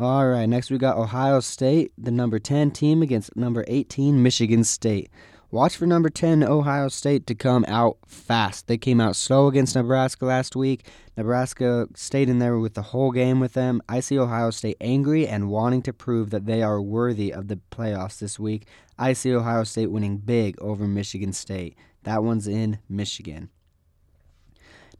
All 0.00 0.26
right, 0.28 0.48
next 0.48 0.70
we 0.70 0.78
got 0.78 0.96
Ohio 0.96 1.40
State, 1.40 1.92
the 1.98 2.10
number 2.10 2.38
10 2.38 2.70
team 2.70 3.02
against 3.02 3.36
number 3.36 3.66
18 3.68 4.22
Michigan 4.22 4.64
State. 4.64 5.10
Watch 5.50 5.76
for 5.76 5.84
number 5.84 6.08
10 6.08 6.42
Ohio 6.42 6.88
State 6.88 7.26
to 7.26 7.34
come 7.34 7.66
out 7.68 7.98
fast. 8.06 8.66
They 8.66 8.78
came 8.78 8.98
out 8.98 9.14
slow 9.14 9.46
against 9.46 9.74
Nebraska 9.74 10.24
last 10.24 10.56
week. 10.56 10.86
Nebraska 11.18 11.86
stayed 11.94 12.30
in 12.30 12.38
there 12.38 12.58
with 12.58 12.72
the 12.72 12.80
whole 12.80 13.10
game 13.10 13.40
with 13.40 13.52
them. 13.52 13.82
I 13.90 14.00
see 14.00 14.18
Ohio 14.18 14.48
State 14.48 14.78
angry 14.80 15.28
and 15.28 15.50
wanting 15.50 15.82
to 15.82 15.92
prove 15.92 16.30
that 16.30 16.46
they 16.46 16.62
are 16.62 16.80
worthy 16.80 17.30
of 17.30 17.48
the 17.48 17.60
playoffs 17.70 18.20
this 18.20 18.38
week. 18.40 18.66
I 18.98 19.12
see 19.12 19.34
Ohio 19.34 19.64
State 19.64 19.90
winning 19.90 20.16
big 20.16 20.58
over 20.62 20.86
Michigan 20.86 21.34
State. 21.34 21.76
That 22.04 22.24
one's 22.24 22.48
in 22.48 22.78
Michigan. 22.88 23.50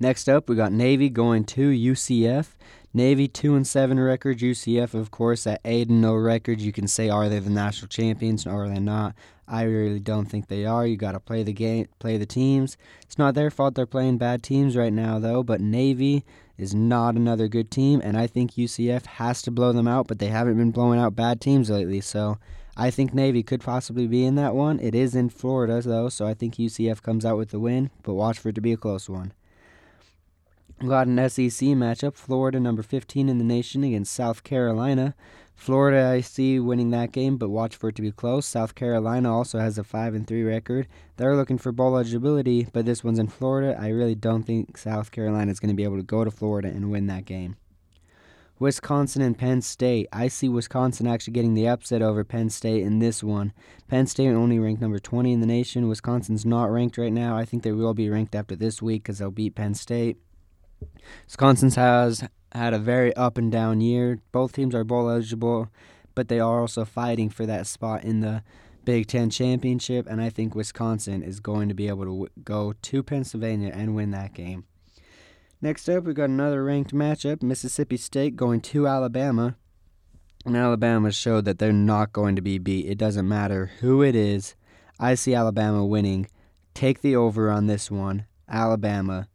Next 0.02 0.30
up, 0.30 0.49
we 0.49 0.57
got 0.57 0.73
Navy 0.73 1.11
going 1.11 1.45
to 1.45 1.71
UCF. 1.71 2.54
Navy 2.92 3.28
two 3.28 3.54
and 3.54 3.66
seven 3.66 4.00
record. 4.00 4.38
UCF, 4.38 4.94
of 4.94 5.12
course, 5.12 5.47
at 5.47 5.61
eight 5.64 5.88
and 5.88 6.00
no 6.00 6.14
record. 6.14 6.61
You 6.61 6.73
can 6.73 6.88
say, 6.88 7.09
are 7.09 7.28
they 7.28 7.38
the 7.38 7.49
national 7.49 7.88
champions 7.88 8.47
or 8.47 8.64
are 8.64 8.68
they 8.68 8.80
not? 8.80 9.14
I 9.47 9.62
really 9.62 10.00
don't 10.00 10.26
think 10.26 10.49
they 10.49 10.64
are. 10.64 10.87
You 10.87 10.97
got 10.97 11.12
to 11.12 11.20
play 11.20 11.42
the 11.42 11.52
game, 11.52 11.87
play 11.99 12.16
the 12.16 12.26
teams. 12.26 12.76
It's 13.02 13.18
not 13.18 13.35
their 13.35 13.50
fault 13.50 13.75
they're 13.75 13.87
playing 13.87 14.18
bad 14.18 14.42
teams 14.42 14.76
right 14.76 14.92
now, 14.92 15.18
though. 15.18 15.42
But 15.42 15.61
Navy 15.61 16.25
is 16.59 16.75
not 16.75 17.14
another 17.14 17.49
good 17.49 17.70
team, 17.70 18.00
and 18.02 18.16
I 18.16 18.26
think 18.26 18.52
UCF 18.52 19.06
has 19.06 19.40
to 19.42 19.50
blow 19.50 19.73
them 19.73 19.88
out. 19.88 20.09
But 20.09 20.18
they 20.18 20.28
haven't 20.28 20.56
been 20.56 20.73
blowing 20.73 20.99
out 20.99 21.16
bad 21.16 21.40
teams 21.40 21.70
lately, 21.70 22.00
so 22.00 22.38
I 22.76 22.90
think 22.90 23.14
Navy 23.14 23.42
could 23.42 23.61
possibly 23.61 24.06
be 24.06 24.25
in 24.25 24.35
that 24.35 24.54
one. 24.54 24.80
It 24.80 24.94
is 24.94 25.14
in 25.14 25.30
Florida, 25.30 25.80
though, 25.80 26.09
so 26.09 26.26
I 26.26 26.35
think 26.35 26.54
UCF 26.56 27.02
comes 27.02 27.25
out 27.25 27.37
with 27.37 27.50
the 27.50 27.61
win. 27.61 27.90
But 28.02 28.14
watch 28.14 28.38
for 28.38 28.49
it 28.49 28.54
to 28.56 28.61
be 28.61 28.73
a 28.73 28.76
close 28.76 29.09
one. 29.09 29.32
Got 30.87 31.08
an 31.08 31.28
SEC 31.28 31.68
matchup. 31.76 32.14
Florida, 32.14 32.58
number 32.58 32.82
15 32.82 33.28
in 33.28 33.37
the 33.37 33.44
nation, 33.44 33.84
against 33.84 34.14
South 34.14 34.42
Carolina. 34.42 35.14
Florida, 35.54 36.08
I 36.08 36.22
see 36.22 36.58
winning 36.58 36.90
that 36.92 37.12
game, 37.12 37.37
but 37.37 37.50
watch 37.50 37.76
for 37.76 37.90
it 37.90 37.96
to 37.96 38.02
be 38.02 38.10
close. 38.10 38.46
South 38.46 38.75
Carolina 38.75 39.30
also 39.30 39.58
has 39.58 39.76
a 39.76 39.84
five 39.84 40.14
and 40.14 40.26
three 40.26 40.42
record. 40.42 40.88
They're 41.18 41.37
looking 41.37 41.58
for 41.58 41.70
bowl 41.70 41.96
eligibility, 41.96 42.66
but 42.72 42.87
this 42.87 43.04
one's 43.04 43.18
in 43.18 43.28
Florida. 43.28 43.76
I 43.78 43.88
really 43.88 44.14
don't 44.14 44.44
think 44.44 44.78
South 44.78 45.10
Carolina 45.10 45.52
is 45.52 45.60
going 45.60 45.68
to 45.68 45.76
be 45.76 45.84
able 45.84 45.99
to 45.99 46.02
go 46.02 46.25
to 46.25 46.30
Florida 46.30 46.68
and 46.68 46.90
win 46.90 47.08
that 47.08 47.26
game. 47.26 47.56
Wisconsin 48.58 49.20
and 49.20 49.37
Penn 49.37 49.60
State. 49.60 50.06
I 50.14 50.28
see 50.28 50.49
Wisconsin 50.49 51.06
actually 51.06 51.34
getting 51.34 51.52
the 51.52 51.68
upset 51.68 52.00
over 52.00 52.25
Penn 52.25 52.49
State 52.49 52.82
in 52.82 53.00
this 53.00 53.22
one. 53.22 53.52
Penn 53.87 54.06
State 54.06 54.28
only 54.28 54.58
ranked 54.58 54.80
number 54.80 54.99
20 54.99 55.30
in 55.30 55.40
the 55.40 55.46
nation. 55.46 55.88
Wisconsin's 55.88 56.46
not 56.46 56.70
ranked 56.70 56.96
right 56.96 57.12
now. 57.12 57.37
I 57.37 57.44
think 57.44 57.64
they 57.64 57.72
will 57.72 57.92
be 57.92 58.08
ranked 58.08 58.34
after 58.34 58.56
this 58.56 58.80
week 58.80 59.02
because 59.02 59.18
they'll 59.18 59.30
beat 59.30 59.56
Penn 59.56 59.75
State. 59.75 60.16
Wisconsin 61.26 61.70
has 61.70 62.25
had 62.52 62.75
a 62.75 62.78
very 62.78 63.14
up 63.16 63.38
and 63.38 63.50
down 63.50 63.80
year. 63.80 64.18
Both 64.32 64.52
teams 64.52 64.75
are 64.75 64.84
bowl 64.84 65.08
eligible, 65.10 65.68
but 66.14 66.28
they 66.28 66.40
are 66.40 66.60
also 66.60 66.84
fighting 66.84 67.30
for 67.30 67.46
that 67.46 67.66
spot 67.66 68.04
in 68.04 68.20
the 68.20 68.42
Big 68.84 69.06
Ten 69.06 69.30
championship, 69.30 70.06
and 70.08 70.20
I 70.20 70.30
think 70.30 70.54
Wisconsin 70.54 71.22
is 71.22 71.38
going 71.40 71.68
to 71.68 71.75
be 71.75 71.88
able 71.88 72.04
to 72.04 72.10
w- 72.10 72.28
go 72.42 72.72
to 72.80 73.02
Pennsylvania 73.02 73.70
and 73.75 73.94
win 73.94 74.10
that 74.12 74.34
game. 74.34 74.64
Next 75.62 75.88
up, 75.88 76.04
we've 76.04 76.14
got 76.14 76.30
another 76.30 76.64
ranked 76.64 76.94
matchup 76.94 77.42
Mississippi 77.42 77.99
State 77.99 78.37
going 78.37 78.62
to 78.62 78.88
Alabama. 78.88 79.56
And 80.46 80.56
Alabama 80.56 81.12
showed 81.12 81.44
that 81.44 81.58
they're 81.58 81.72
not 81.72 82.14
going 82.14 82.34
to 82.37 82.42
be 82.42 82.58
beat. 82.58 82.87
It 82.87 82.96
doesn't 82.96 83.28
matter 83.28 83.70
who 83.80 84.02
it 84.02 84.16
is. 84.16 84.56
I 84.99 85.14
see 85.14 85.34
Alabama 85.34 85.84
winning. 85.84 86.28
Take 86.72 87.02
the 87.02 87.14
over 87.14 87.50
on 87.50 87.66
this 87.66 87.90
one. 87.90 88.25
Alabama 88.49 89.28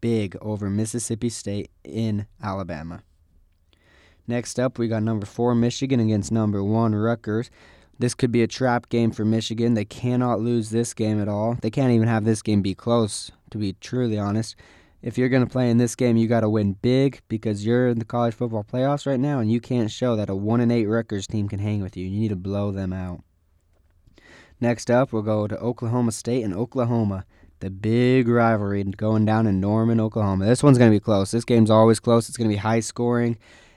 big 0.00 0.36
over 0.40 0.70
Mississippi 0.70 1.28
State 1.28 1.70
in 1.84 2.26
Alabama. 2.42 3.02
Next 4.26 4.60
up, 4.60 4.78
we 4.78 4.88
got 4.88 5.02
number 5.02 5.26
four 5.26 5.54
Michigan 5.54 6.00
against 6.00 6.30
number 6.30 6.62
one 6.62 6.94
Rutgers. 6.94 7.50
This 7.98 8.14
could 8.14 8.32
be 8.32 8.42
a 8.42 8.46
trap 8.46 8.88
game 8.88 9.10
for 9.10 9.24
Michigan. 9.24 9.74
They 9.74 9.84
cannot 9.84 10.40
lose 10.40 10.70
this 10.70 10.94
game 10.94 11.20
at 11.20 11.28
all. 11.28 11.56
They 11.60 11.70
can't 11.70 11.92
even 11.92 12.08
have 12.08 12.24
this 12.24 12.42
game 12.42 12.62
be 12.62 12.74
close, 12.74 13.30
to 13.50 13.58
be 13.58 13.74
truly 13.74 14.18
honest 14.18 14.56
if 15.02 15.16
you're 15.16 15.28
going 15.28 15.44
to 15.44 15.50
play 15.50 15.70
in 15.70 15.78
this 15.78 15.94
game, 15.94 16.16
you 16.16 16.28
got 16.28 16.40
to 16.40 16.48
win 16.48 16.74
big 16.74 17.20
because 17.28 17.64
you're 17.64 17.88
in 17.88 17.98
the 17.98 18.04
college 18.04 18.34
football 18.34 18.64
playoffs 18.64 19.06
right 19.06 19.20
now, 19.20 19.38
and 19.38 19.50
you 19.50 19.60
can't 19.60 19.90
show 19.90 20.16
that 20.16 20.28
a 20.28 20.34
one 20.34 20.60
and 20.60 20.70
eight 20.70 20.86
Rutgers 20.86 21.26
team 21.26 21.48
can 21.48 21.58
hang 21.58 21.82
with 21.82 21.96
you. 21.96 22.06
You 22.06 22.20
need 22.20 22.28
to 22.28 22.36
blow 22.36 22.70
them 22.70 22.92
out. 22.92 23.22
Next 24.60 24.90
up, 24.90 25.12
we'll 25.12 25.22
go 25.22 25.46
to 25.46 25.58
Oklahoma 25.58 26.12
State 26.12 26.44
and 26.44 26.54
Oklahoma. 26.54 27.24
The 27.60 27.70
big 27.70 28.26
rivalry 28.26 28.82
going 28.84 29.26
down 29.26 29.46
in 29.46 29.60
Norman, 29.60 30.00
Oklahoma. 30.00 30.46
This 30.46 30.62
one's 30.62 30.78
going 30.78 30.90
to 30.90 30.96
be 30.96 31.00
close. 31.00 31.30
This 31.30 31.44
game's 31.44 31.70
always 31.70 32.00
close. 32.00 32.28
It's 32.28 32.38
going 32.38 32.48
to 32.48 32.54
be 32.54 32.58
high 32.58 32.80
scoring, 32.80 33.36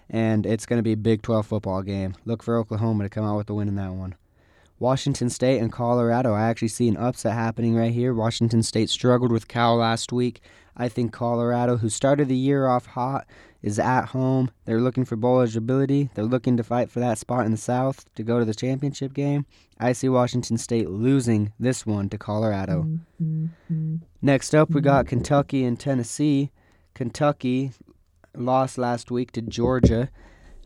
and 0.10 0.46
it's 0.46 0.66
going 0.66 0.80
to 0.80 0.84
be 0.84 0.94
a 0.94 0.98
Big 0.98 1.22
12 1.22 1.46
football 1.46 1.82
game. 1.82 2.16
Look 2.24 2.44
for 2.44 2.58
Oklahoma 2.58 3.04
to 3.04 3.10
come 3.10 3.25
out 3.25 3.36
with 3.36 3.48
the 3.48 3.54
win 3.54 3.68
in 3.68 3.75
that 3.75 3.92
one. 3.92 4.16
Washington 4.80 5.30
State 5.30 5.60
and 5.60 5.72
Colorado. 5.72 6.34
I 6.34 6.44
actually 6.50 6.70
see 6.70 6.88
an 6.88 6.96
upset 6.96 7.34
happening 7.34 7.75
right 7.75 7.92
here. 7.92 8.13
Washington 8.13 8.63
State 8.63 8.90
struggled 8.90 9.34
with 9.34 9.50
Cal 9.50 9.75
last 9.75 10.13
week. 10.13 10.42
I 10.78 10.88
think 10.88 11.12
Colorado, 11.12 11.78
who 11.78 11.90
started 11.90 12.30
the 12.30 12.38
year 12.38 12.68
off 12.68 12.86
hot, 12.86 13.28
is 13.63 13.79
at 13.79 14.08
home. 14.08 14.51
They're 14.65 14.82
looking 14.82 15.05
for 15.05 15.15
bowl 15.15 15.38
eligibility. 15.38 16.10
They're 16.13 16.25
looking 16.25 16.58
to 16.58 16.63
fight 16.63 16.91
for 16.91 17.00
that 17.00 17.17
spot 17.17 17.46
in 17.46 17.51
the 17.51 17.58
South 17.58 18.13
to 18.15 18.22
go 18.24 18.38
to 18.38 18.46
the 18.46 18.53
championship 18.53 19.13
game. 19.13 19.46
I 19.79 19.93
see 19.93 20.10
Washington 20.10 20.58
State 20.58 20.89
losing 20.89 21.53
this 21.60 21.86
one 21.86 22.10
to 22.10 22.17
Colorado. 22.17 22.86
Mm-hmm. 23.22 23.96
Next 24.22 24.53
up, 24.53 24.70
we 24.70 24.82
got 24.82 25.08
Kentucky 25.08 25.63
and 25.63 25.79
Tennessee. 25.79 26.51
Kentucky 26.93 27.72
lost 28.36 28.77
last 28.77 29.10
week 29.10 29.32
to 29.32 29.41
Georgia. 29.41 30.10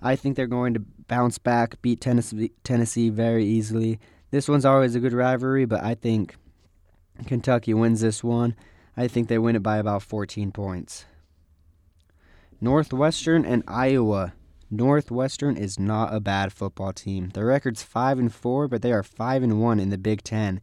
I 0.02 0.16
think 0.16 0.36
they're 0.36 0.48
going 0.48 0.74
to 0.74 0.80
bounce 1.08 1.38
back, 1.38 1.82
beat 1.82 2.02
Tennessee, 2.02 2.52
Tennessee 2.64 3.10
very 3.10 3.46
easily. 3.46 4.00
This 4.32 4.50
one's 4.50 4.66
always 4.66 4.96
a 4.96 5.00
good 5.00 5.14
rivalry, 5.14 5.66
but 5.66 5.84
I 5.84 5.96
think 5.96 6.36
Kentucky 7.26 7.74
wins 7.74 8.02
this 8.02 8.24
one. 8.24 8.56
I 8.96 9.08
think 9.08 9.28
they 9.28 9.38
win 9.38 9.56
it 9.56 9.64
by 9.64 9.78
about 9.78 10.04
14 10.04 10.52
points. 10.52 11.06
Northwestern 12.60 13.46
and 13.46 13.64
Iowa. 13.68 14.34
Northwestern 14.72 15.56
is 15.56 15.80
not 15.80 16.14
a 16.14 16.20
bad 16.20 16.52
football 16.52 16.92
team. 16.92 17.30
Their 17.30 17.46
record's 17.46 17.84
5 17.84 18.18
and 18.20 18.34
4, 18.34 18.68
but 18.68 18.82
they 18.82 18.92
are 18.92 19.04
5 19.04 19.44
and 19.44 19.62
1 19.62 19.80
in 19.80 19.90
the 19.90 19.98
Big 19.98 20.24
10. 20.24 20.60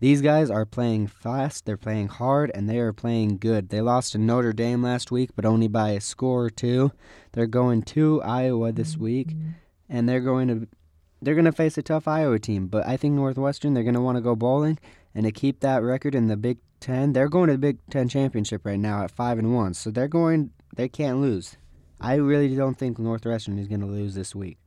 These 0.00 0.22
guys 0.22 0.50
are 0.50 0.64
playing 0.64 1.06
fast, 1.06 1.66
they're 1.66 1.76
playing 1.76 2.08
hard, 2.08 2.50
and 2.54 2.68
they 2.68 2.78
are 2.78 2.92
playing 2.92 3.38
good. 3.38 3.68
They 3.68 3.80
lost 3.80 4.12
to 4.12 4.18
Notre 4.18 4.52
Dame 4.52 4.82
last 4.82 5.10
week, 5.10 5.30
but 5.36 5.44
only 5.44 5.68
by 5.68 5.90
a 5.90 6.00
score 6.00 6.44
or 6.44 6.50
two. 6.50 6.92
They're 7.32 7.46
going 7.46 7.82
to 7.82 8.22
Iowa 8.22 8.72
this 8.72 8.96
week, 8.96 9.36
and 9.88 10.08
they're 10.08 10.20
going 10.20 10.48
to 10.48 10.68
they're 11.22 11.34
going 11.34 11.46
to 11.46 11.52
face 11.52 11.78
a 11.78 11.82
tough 11.82 12.06
Iowa 12.06 12.38
team. 12.38 12.66
But 12.66 12.86
I 12.86 12.96
think 12.96 13.14
Northwestern 13.14 13.72
they're 13.72 13.82
going 13.82 13.94
to 13.94 14.00
want 14.00 14.16
to 14.16 14.22
go 14.22 14.34
bowling 14.34 14.78
and 15.14 15.24
to 15.24 15.32
keep 15.32 15.60
that 15.60 15.82
record 15.82 16.14
in 16.14 16.26
the 16.26 16.36
Big 16.36 16.58
Ten. 16.80 17.12
They're 17.12 17.28
going 17.28 17.46
to 17.46 17.54
the 17.54 17.58
Big 17.58 17.78
Ten 17.88 18.08
championship 18.08 18.66
right 18.66 18.78
now 18.78 19.04
at 19.04 19.10
five 19.10 19.38
and 19.38 19.54
one, 19.54 19.74
so 19.74 19.90
they're 19.90 20.08
going 20.08 20.50
they 20.76 20.88
can't 20.88 21.20
lose. 21.20 21.56
I 22.00 22.14
really 22.14 22.54
don't 22.54 22.76
think 22.76 22.98
Northwestern 22.98 23.58
is 23.58 23.68
going 23.68 23.80
to 23.80 23.86
lose 23.86 24.14
this 24.14 24.34
week. 24.34 24.58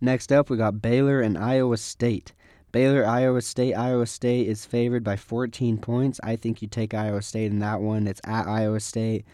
Next 0.00 0.30
up, 0.30 0.50
we 0.50 0.56
got 0.56 0.82
Baylor 0.82 1.20
and 1.20 1.38
Iowa 1.38 1.78
State. 1.78 2.32
Baylor, 2.70 3.06
Iowa 3.06 3.40
State. 3.40 3.74
Iowa 3.74 4.06
State 4.06 4.48
is 4.48 4.66
favored 4.66 5.02
by 5.02 5.16
14 5.16 5.78
points. 5.78 6.20
I 6.22 6.36
think 6.36 6.60
you 6.60 6.68
take 6.68 6.92
Iowa 6.92 7.22
State 7.22 7.50
in 7.50 7.60
that 7.60 7.80
one. 7.80 8.06
It's 8.06 8.20
at 8.24 8.46
Iowa 8.46 8.80
State. 8.80 9.24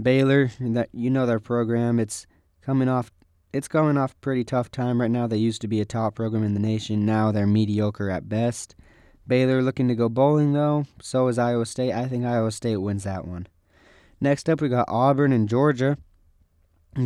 Baylor, 0.00 0.50
that 0.60 0.90
you 0.92 1.10
know 1.10 1.26
their 1.26 1.40
program. 1.40 1.98
It's 1.98 2.26
coming 2.62 2.88
off. 2.88 3.10
It's 3.52 3.68
going 3.68 3.96
off 3.96 4.20
pretty 4.20 4.44
tough 4.44 4.70
time 4.70 5.00
right 5.00 5.10
now. 5.10 5.26
They 5.26 5.36
used 5.36 5.60
to 5.62 5.68
be 5.68 5.80
a 5.80 5.84
top 5.84 6.14
program 6.14 6.44
in 6.44 6.54
the 6.54 6.60
nation. 6.60 7.04
Now 7.04 7.32
they're 7.32 7.46
mediocre 7.46 8.10
at 8.10 8.28
best. 8.28 8.76
Baylor 9.26 9.62
looking 9.62 9.88
to 9.88 9.94
go 9.94 10.08
bowling 10.08 10.52
though. 10.52 10.84
So 11.00 11.28
is 11.28 11.38
Iowa 11.38 11.66
State. 11.66 11.92
I 11.92 12.06
think 12.06 12.24
Iowa 12.24 12.52
State 12.52 12.76
wins 12.76 13.04
that 13.04 13.26
one. 13.26 13.48
Next 14.20 14.48
up, 14.48 14.60
we 14.60 14.68
got 14.68 14.88
Auburn 14.88 15.32
and 15.32 15.48
Georgia. 15.48 15.98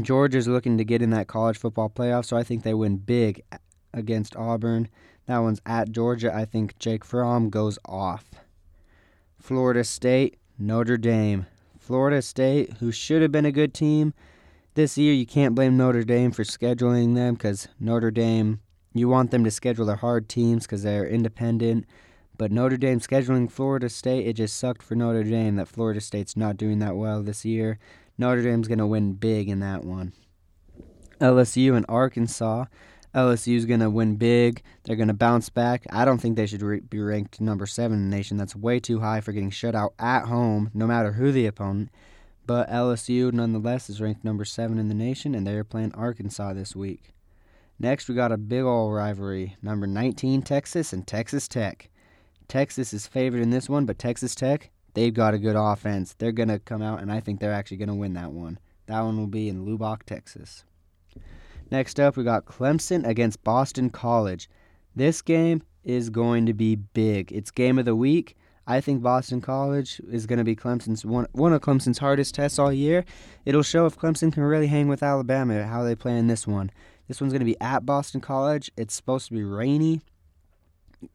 Georgia's 0.03 0.47
looking 0.47 0.77
to 0.79 0.85
get 0.85 1.03
in 1.03 1.11
that 1.11 1.29
college 1.29 1.57
football 1.57 1.89
playoff, 1.89 2.27
so 2.27 2.37
I 2.37 2.43
think 2.43 2.63
they 2.63 2.75
win 2.75 2.99
big 2.99 3.43
against 3.95 4.37
Auburn. 4.37 4.89
That 5.27 5.39
one's 5.39 5.61
at 5.65 5.91
Georgia. 5.91 6.35
I 6.35 6.45
think 6.45 6.79
Jake 6.79 7.05
Fromm 7.05 7.51
goes 7.51 7.79
off. 7.85 8.27
Florida 9.41 9.85
State, 9.85 10.37
Notre 10.59 10.99
Dame. 10.99 11.47
Florida 11.79 12.21
State, 12.21 12.75
who 12.81 12.93
should 12.93 13.23
have 13.23 13.33
been 13.33 13.47
a 13.47 13.53
good 13.53 13.73
team 13.73 14.13
this 14.79 14.97
year, 14.97 15.13
you 15.13 15.27
can't 15.27 15.57
blame 15.57 15.77
Notre 15.77 16.05
Dame 16.05 16.31
for 16.31 16.45
scheduling 16.45 17.17
them 17.17 17.35
because 17.35 17.67
Notre 17.81 18.13
Dame, 18.13 18.61
you 18.95 19.09
want 19.09 19.33
them 19.33 19.43
to 19.43 19.51
schedule 19.51 19.85
their 19.85 19.97
hard 19.97 20.29
teams 20.29 20.67
because 20.67 20.85
they're 20.85 21.05
independent. 21.05 21.85
But 22.39 22.53
Notre 22.53 22.77
Dame 22.77 23.01
scheduling 23.01 23.51
Florida 23.51 23.89
State, 23.89 24.27
it 24.27 24.35
just 24.35 24.57
sucked 24.57 24.83
for 24.83 24.95
Notre 24.95 25.25
Dame 25.25 25.57
that 25.57 25.67
Florida 25.67 26.01
State's 26.01 26.37
not 26.37 26.57
doing 26.57 26.79
that 26.79 26.97
well 26.97 27.23
this 27.23 27.45
year. 27.45 27.81
Notre 28.17 28.43
Dame's 28.43 28.69
going 28.69 28.79
to 28.79 28.87
win 28.87 29.15
big 29.15 29.49
in 29.49 29.59
that 29.61 29.85
one. 29.85 30.13
LSU 31.21 31.77
and 31.77 31.85
Arkansas. 31.89 32.67
LSU's 33.13 33.65
going 33.65 33.81
to 33.81 33.91
win 33.91 34.17
big. 34.17 34.63
They're 34.85 34.95
going 34.95 35.09
to 35.09 35.15
bounce 35.15 35.49
back. 35.49 35.85
I 35.91 36.05
don't 36.05 36.19
think 36.19 36.37
they 36.37 36.47
should 36.47 36.63
re- 36.63 36.81
be 36.81 37.01
ranked 37.01 37.41
number 37.41 37.67
seven 37.67 37.99
in 37.99 38.11
the 38.11 38.17
nation. 38.17 38.37
That's 38.37 38.55
way 38.55 38.79
too 38.79 39.01
high 39.01 39.21
for 39.21 39.33
getting 39.33 39.51
shut 39.51 39.75
out 39.75 39.95
at 39.99 40.27
home, 40.27 40.71
no 40.75 40.87
matter 40.87 41.13
who 41.13 41.33
the 41.33 41.47
opponent. 41.47 41.91
But 42.47 42.71
LSU, 42.71 43.33
nonetheless, 43.33 43.91
is 43.91 44.01
ranked 44.01 44.25
number 44.25 44.45
seven 44.45 44.79
in 44.79 44.89
the 44.89 44.95
nation, 44.95 45.35
and 45.35 45.45
they're 45.47 45.65
playing 45.65 45.93
Arkansas 45.95 46.53
this 46.53 46.77
week. 46.77 47.15
Next, 47.81 48.09
we 48.09 48.15
got 48.15 48.33
a 48.33 48.37
big 48.37 48.63
old 48.63 48.95
rivalry. 48.95 49.57
Number 49.61 49.87
19, 49.87 50.43
Texas, 50.43 50.93
and 50.93 51.07
Texas 51.07 51.49
Tech. 51.49 51.91
Texas 52.49 52.93
is 52.95 53.07
favored 53.07 53.43
in 53.43 53.51
this 53.51 53.69
one, 53.69 53.85
but 53.85 53.99
Texas 53.99 54.35
Tech, 54.35 54.71
they've 54.95 55.15
got 55.15 55.35
a 55.35 55.39
good 55.39 55.57
offense. 55.57 56.15
They're 56.19 56.33
going 56.33 56.49
to 56.49 56.59
come 56.59 56.83
out, 56.83 57.01
and 57.01 57.13
I 57.13 57.21
think 57.21 57.41
they're 57.41 57.53
actually 57.53 57.77
going 57.77 57.89
to 57.89 57.95
win 57.95 58.15
that 58.15 58.33
one. 58.33 58.59
That 58.87 59.03
one 59.03 59.19
will 59.19 59.27
be 59.27 59.49
in 59.49 59.67
Lubbock, 59.67 60.05
Texas. 60.05 60.65
Next 61.71 62.01
up, 62.01 62.17
we 62.17 62.25
got 62.25 62.47
Clemson 62.47 63.07
against 63.07 63.45
Boston 63.45 63.91
College. 63.91 64.49
This 64.97 65.21
game 65.21 65.63
is 65.85 66.09
going 66.09 66.47
to 66.47 66.55
be 66.55 66.77
big. 66.77 67.31
It's 67.31 67.51
game 67.51 67.79
of 67.79 67.85
the 67.85 67.95
week. 67.95 68.37
I 68.67 68.81
think 68.81 69.03
Boston 69.03 69.41
College 69.41 70.01
is 70.11 70.27
going 70.27 70.39
to 70.39 70.45
be 70.45 70.57
Clemson's 70.57 71.05
one, 71.05 71.27
one 71.33 71.53
of 71.53 71.61
Clemson's 71.61 71.99
hardest 71.99 72.35
tests 72.35 72.59
all 72.59 72.73
year. 72.73 73.05
It'll 73.47 73.63
show 73.63 73.87
if 73.87 73.99
Clemson 73.99 74.33
can 74.33 74.43
really 74.43 74.67
hang 74.67 74.89
with 74.89 75.03
Alabama, 75.03 75.65
how 75.67 75.85
they 75.85 75.95
play 75.95 76.19
in 76.19 76.27
this 76.27 76.47
one. 76.47 76.71
This 77.07 77.21
one's 77.21 77.33
going 77.33 77.41
to 77.41 77.47
be 77.47 77.61
at 77.61 77.87
Boston 77.87 78.21
College. 78.21 78.71
It's 78.77 78.95
supposed 78.95 79.29
to 79.29 79.35
be 79.35 79.43
rainy, 79.43 80.03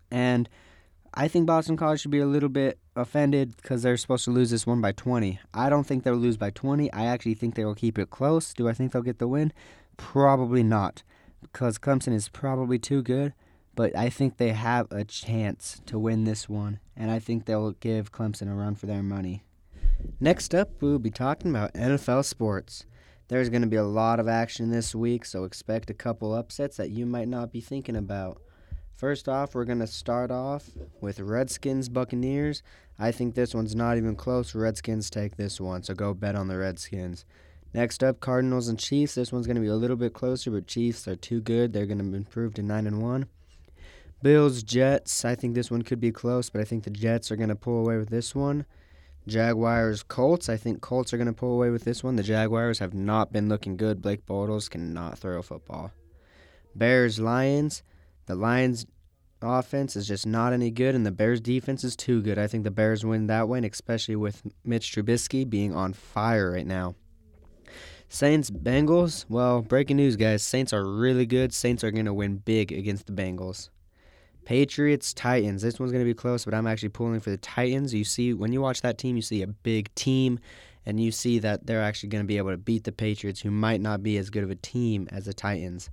and 0.10 0.50
I 1.16 1.28
think 1.28 1.46
Boston 1.46 1.78
College 1.78 2.02
should 2.02 2.12
be 2.12 2.20
a 2.20 2.26
little 2.26 2.50
bit 2.50 2.80
offended 2.96 3.56
because 3.58 3.84
they're 3.84 3.98
supposed 3.98 4.26
to 4.26 4.32
lose 4.32 4.50
this 4.50 4.66
one 4.66 4.82
by 4.82 4.94
20. 4.94 5.40
I 5.54 5.70
don't 5.70 5.84
think 5.84 6.04
they'll 6.04 6.16
lose 6.16 6.38
by 6.38 6.50
20. 6.50 6.92
I 6.92 7.06
actually 7.06 7.36
think 7.36 7.54
they 7.54 7.66
will 7.66 7.76
keep 7.76 8.00
it 8.00 8.10
close. 8.10 8.52
Do 8.54 8.68
I 8.68 8.74
think 8.74 8.92
they'll 8.92 9.04
get 9.04 9.20
the 9.20 9.28
win? 9.28 9.54
Probably 9.96 10.64
not, 10.64 11.04
because 11.42 11.78
Clemson 11.78 12.14
is 12.14 12.30
probably 12.30 12.80
too 12.80 13.04
good. 13.04 13.34
But 13.76 13.96
I 13.96 14.10
think 14.10 14.38
they 14.38 14.50
have 14.50 14.92
a 14.92 15.04
chance 15.04 15.82
to 15.86 16.00
win 16.00 16.24
this 16.24 16.50
one, 16.50 16.80
and 16.96 17.12
I 17.12 17.20
think 17.20 17.46
they'll 17.46 17.72
give 17.72 18.12
Clemson 18.12 18.52
a 18.52 18.56
run 18.56 18.76
for 18.76 18.86
their 18.86 19.04
money. 19.04 19.44
Next 20.20 20.54
up, 20.54 20.82
we'll 20.82 21.00
be 21.00 21.12
talking 21.12 21.52
about 21.52 21.74
NFL 21.74 22.26
sports. 22.26 22.86
There's 23.28 23.50
going 23.50 23.62
to 23.62 23.68
be 23.68 23.78
a 23.78 23.84
lot 23.84 24.20
of 24.20 24.28
action 24.28 24.70
this 24.70 24.94
week, 24.94 25.26
so 25.26 25.44
expect 25.44 25.90
a 25.90 25.96
couple 25.96 26.34
upsets 26.34 26.78
that 26.78 26.90
you 26.90 27.06
might 27.06 27.28
not 27.28 27.52
be 27.52 27.62
thinking 27.62 27.96
about. 27.96 28.42
First 29.04 29.28
off, 29.28 29.54
we're 29.54 29.66
going 29.66 29.80
to 29.80 29.86
start 29.88 30.32
off 30.32 30.70
with 31.02 31.20
Redskins 31.20 31.90
Buccaneers. 31.90 32.64
I 32.98 33.12
think 33.12 33.36
this 33.36 33.54
one's 33.54 33.76
not 33.76 33.98
even 33.98 34.16
close. 34.16 34.56
Redskins 34.56 35.10
take 35.10 35.36
this 35.36 35.60
one, 35.60 35.84
so 35.84 35.94
go 35.94 36.14
bet 36.14 36.36
on 36.38 36.48
the 36.48 36.58
Redskins. 36.58 37.26
Next 37.74 38.02
up, 38.02 38.22
Cardinals 38.22 38.70
and 38.70 38.80
Chiefs. 38.80 39.16
This 39.16 39.34
one's 39.34 39.46
going 39.46 39.58
to 39.58 39.62
be 39.62 39.68
a 39.68 39.76
little 39.76 39.98
bit 39.98 40.14
closer, 40.14 40.52
but 40.52 40.68
Chiefs 40.68 41.06
are 41.10 41.18
too 41.18 41.42
good. 41.42 41.74
They're 41.74 41.86
going 41.86 41.98
to 41.98 42.16
improve 42.16 42.54
to 42.54 42.64
9 42.64 42.88
and 42.88 43.02
1. 43.02 43.26
Bills 44.22 44.64
Jets. 44.64 45.26
I 45.26 45.36
think 45.36 45.54
this 45.54 45.70
one 45.70 45.82
could 45.82 46.00
be 46.00 46.14
close, 46.14 46.50
but 46.50 46.62
I 46.62 46.64
think 46.64 46.86
the 46.86 46.90
Jets 46.90 47.30
are 47.30 47.36
going 47.36 47.50
to 47.50 47.56
pull 47.56 47.82
away 47.82 47.98
with 47.98 48.08
this 48.08 48.34
one. 48.34 48.66
Jaguars 49.28 50.02
Colts. 50.02 50.48
I 50.48 50.56
think 50.56 50.80
Colts 50.80 51.14
are 51.14 51.18
going 51.18 51.28
to 51.28 51.34
pull 51.34 51.52
away 51.52 51.72
with 51.72 51.84
this 51.84 52.06
one. 52.06 52.16
The 52.16 52.24
Jaguars 52.24 52.80
have 52.80 52.94
not 52.94 53.34
been 53.34 53.50
looking 53.50 53.76
good. 53.76 54.02
Blake 54.02 54.26
Bortles 54.26 54.70
cannot 54.70 55.20
throw 55.20 55.40
a 55.40 55.44
football. 55.44 55.92
Bears 56.74 57.20
Lions. 57.20 57.84
The 58.26 58.36
Lions 58.36 58.86
offense 59.42 59.96
is 59.96 60.08
just 60.08 60.26
not 60.26 60.54
any 60.54 60.72
good, 60.72 60.96
and 60.96 61.06
the 61.06 61.12
Bears 61.12 61.42
defense 61.42 61.84
is 61.84 61.96
too 61.96 62.22
good. 62.22 62.38
I 62.38 62.48
think 62.48 62.64
the 62.64 62.72
Bears 62.72 63.06
win 63.06 63.28
that 63.28 63.50
one, 63.50 63.64
especially 63.64 64.16
with 64.16 64.42
Mitch 64.64 64.92
Trubisky 64.94 65.50
being 65.50 65.76
on 65.76 65.94
fire 65.94 66.52
right 66.52 66.66
now. 66.66 66.96
Saints 68.08 68.52
Bengals. 68.52 69.26
Well, 69.28 69.62
breaking 69.62 69.98
news, 69.98 70.16
guys. 70.16 70.44
Saints 70.44 70.72
are 70.72 70.86
really 70.86 71.26
good. 71.26 71.54
Saints 71.54 71.84
are 71.84 71.92
going 71.92 72.06
to 72.06 72.14
win 72.14 72.38
big 72.38 72.72
against 72.72 73.08
the 73.08 73.14
Bengals. 73.14 73.70
Patriots, 74.46 75.14
Titans. 75.14 75.62
This 75.62 75.80
one's 75.80 75.92
going 75.92 76.04
to 76.04 76.10
be 76.10 76.14
close, 76.14 76.46
but 76.46 76.54
I'm 76.54 76.68
actually 76.68 76.90
pulling 76.90 77.20
for 77.22 77.32
the 77.32 77.38
Titans. 77.38 77.94
You 77.94 78.04
see, 78.04 78.34
when 78.34 78.54
you 78.54 78.62
watch 78.62 78.82
that 78.82 78.98
team, 78.98 79.16
you 79.16 79.22
see 79.22 79.42
a 79.42 79.48
big 79.48 79.94
team, 79.96 80.40
and 80.86 81.00
you 81.00 81.12
see 81.12 81.40
that 81.40 81.66
they're 81.66 81.82
actually 81.82 82.10
going 82.10 82.24
to 82.24 82.28
be 82.28 82.38
able 82.38 82.52
to 82.52 82.58
beat 82.58 82.84
the 82.84 82.92
Patriots, 82.92 83.42
who 83.42 83.52
might 83.52 83.82
not 83.82 84.04
be 84.04 84.18
as 84.18 84.30
good 84.30 84.44
of 84.44 84.52
a 84.52 84.56
team 84.56 85.08
as 85.12 85.26
the 85.26 85.34
Titans. 85.34 85.90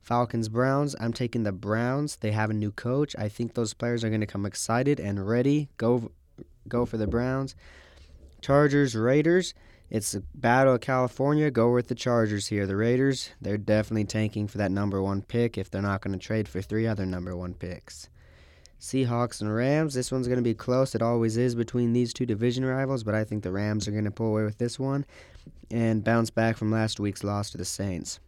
Falcons, 0.00 0.48
Browns. 0.48 0.96
I'm 1.00 1.12
taking 1.12 1.42
the 1.42 1.52
Browns. 1.52 2.16
They 2.16 2.32
have 2.32 2.50
a 2.50 2.54
new 2.54 2.70
coach. 2.70 3.14
I 3.18 3.28
think 3.28 3.54
those 3.54 3.74
players 3.74 4.04
are 4.04 4.08
going 4.08 4.20
to 4.20 4.26
come 4.26 4.46
excited 4.46 5.00
and 5.00 5.26
ready. 5.26 5.68
Go, 5.76 6.10
go 6.68 6.86
for 6.86 6.96
the 6.96 7.06
Browns. 7.06 7.54
Chargers, 8.40 8.94
Raiders. 8.94 9.54
It's 9.90 10.14
a 10.14 10.20
battle 10.34 10.74
of 10.74 10.80
California. 10.80 11.50
Go 11.50 11.72
with 11.72 11.88
the 11.88 11.94
Chargers 11.94 12.46
here. 12.46 12.66
The 12.66 12.76
Raiders, 12.76 13.30
they're 13.40 13.56
definitely 13.56 14.04
tanking 14.04 14.46
for 14.46 14.58
that 14.58 14.70
number 14.70 15.02
one 15.02 15.22
pick 15.22 15.56
if 15.56 15.70
they're 15.70 15.80
not 15.80 16.02
going 16.02 16.18
to 16.18 16.24
trade 16.24 16.48
for 16.48 16.60
three 16.60 16.86
other 16.86 17.06
number 17.06 17.34
one 17.34 17.54
picks. 17.54 18.08
Seahawks 18.80 19.40
and 19.40 19.54
Rams. 19.54 19.94
This 19.94 20.12
one's 20.12 20.28
going 20.28 20.38
to 20.38 20.42
be 20.42 20.54
close. 20.54 20.94
It 20.94 21.02
always 21.02 21.36
is 21.36 21.54
between 21.54 21.92
these 21.92 22.12
two 22.12 22.26
division 22.26 22.64
rivals, 22.64 23.02
but 23.02 23.14
I 23.14 23.24
think 23.24 23.42
the 23.42 23.50
Rams 23.50 23.88
are 23.88 23.92
going 23.92 24.04
to 24.04 24.10
pull 24.10 24.28
away 24.28 24.44
with 24.44 24.58
this 24.58 24.78
one 24.78 25.04
and 25.70 26.04
bounce 26.04 26.30
back 26.30 26.56
from 26.56 26.70
last 26.70 27.00
week's 27.00 27.24
loss 27.24 27.50
to 27.50 27.58
the 27.58 27.64
Saints. 27.64 28.20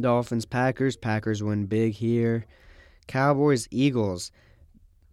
Dolphins, 0.00 0.44
Packers. 0.44 0.96
Packers 0.96 1.42
win 1.42 1.66
big 1.66 1.94
here. 1.94 2.46
Cowboys, 3.06 3.68
Eagles 3.70 4.32